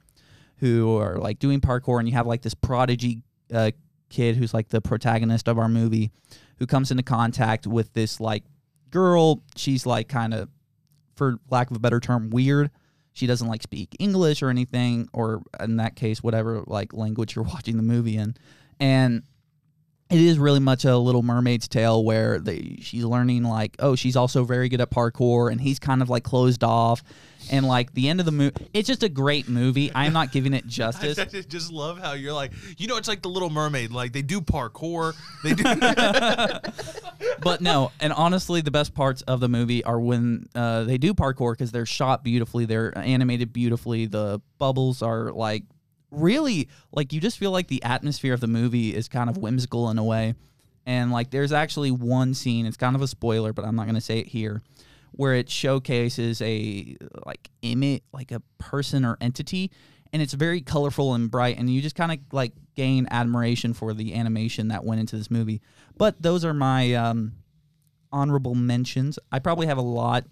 [0.57, 3.23] who are like doing parkour, and you have like this prodigy
[3.55, 3.71] uh,
[4.09, 6.11] kid who's like the protagonist of our movie
[6.59, 8.43] who comes into contact with this like
[8.91, 9.43] girl.
[9.57, 10.49] She's like kind of,
[11.17, 12.71] for lack of a better term, weird.
[13.13, 17.45] She doesn't like speak English or anything, or in that case, whatever like language you're
[17.55, 18.37] watching the movie in.
[18.79, 19.23] And
[20.11, 24.17] it is really much a Little Mermaid's tale where they, she's learning like, oh, she's
[24.17, 27.03] also very good at parkour, and he's kind of like closed off.
[27.51, 29.91] And like the end of the movie, it's just a great movie.
[29.95, 31.17] I'm not giving it justice.
[31.17, 33.91] just- just love how you're like, you know, it's like the Little Mermaid.
[33.91, 35.15] Like they do parkour.
[35.43, 35.65] They do.
[37.41, 41.15] but no, and honestly, the best parts of the movie are when uh, they do
[41.15, 44.07] parkour because they're shot beautifully, they're animated beautifully.
[44.07, 45.65] The bubbles are like
[46.11, 49.91] really like you just feel like the atmosphere of the movie is kind of whimsical
[49.91, 50.35] in a way.
[50.87, 53.95] And like there's actually one scene, it's kind of a spoiler, but I'm not going
[53.95, 54.63] to say it here,
[55.13, 56.97] where it showcases a
[57.27, 59.71] like image, like a person or entity,
[60.13, 63.93] and it's very colorful and bright, and you just kind of like gain admiration for
[63.95, 65.61] the animation that went into this movie.
[65.97, 67.33] But those are my um,
[68.13, 69.19] honorable mentions.
[69.33, 70.25] I probably have a lot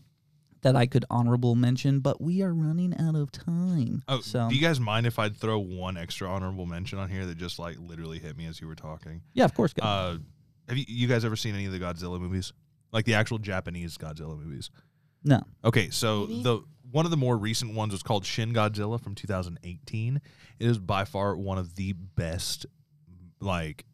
[0.63, 4.03] that I could honorable mention, but we are running out of time.
[4.09, 7.27] Oh, so do you guys mind if I'd throw one extra honorable mention on here
[7.27, 9.23] that just like literally hit me as you were talking?
[9.35, 9.73] yeah, of course.
[9.73, 9.87] Go.
[9.87, 10.17] Uh,
[10.69, 12.53] have you, you guys ever seen any of the Godzilla movies?
[12.93, 14.71] Like the actual Japanese Godzilla movies?
[15.23, 15.43] no.
[15.65, 16.43] Okay, so Maybe.
[16.43, 16.61] the
[16.91, 20.21] one of the more recent ones was called Shin Godzilla from 2018.
[20.59, 22.67] It is by far one of the best
[23.41, 23.85] like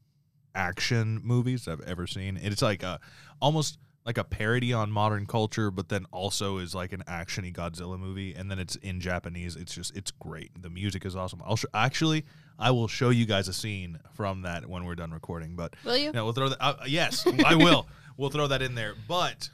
[0.54, 2.36] action movies I've ever seen.
[2.36, 3.00] It's like a
[3.40, 7.98] almost like a parody on modern culture, but then also is like an actiony Godzilla
[7.98, 9.56] movie, and then it's in Japanese.
[9.56, 10.50] It's just it's great.
[10.60, 11.42] The music is awesome.
[11.44, 12.24] I'll sh- actually
[12.58, 15.56] I will show you guys a scene from that when we're done recording.
[15.56, 16.12] But Will you?
[16.12, 16.58] no, we'll throw that.
[16.60, 17.86] Uh, yes, I will.
[18.18, 18.92] We'll throw that in there.
[19.08, 19.48] But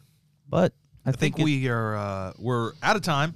[0.48, 0.72] But
[1.08, 3.34] I, I think, think we are uh, we're out of time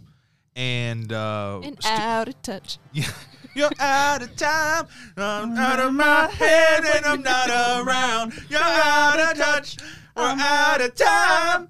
[0.54, 2.78] and uh, and stu- out of touch.
[2.92, 3.08] Yeah,
[3.54, 4.86] you're out of time.
[5.16, 7.48] I'm out of my head when I'm not
[7.86, 8.34] around.
[8.50, 9.78] You're out of touch.
[10.14, 11.68] We're out of time.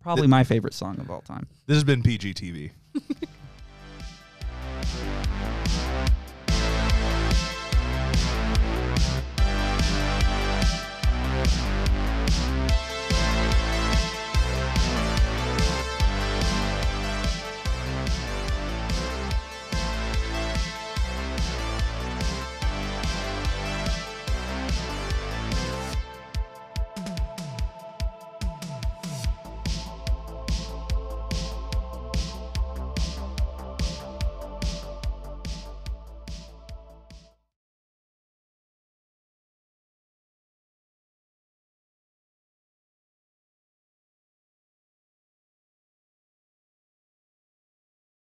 [0.00, 1.46] Probably my favorite song of all time.
[1.66, 2.70] This has been PGTV.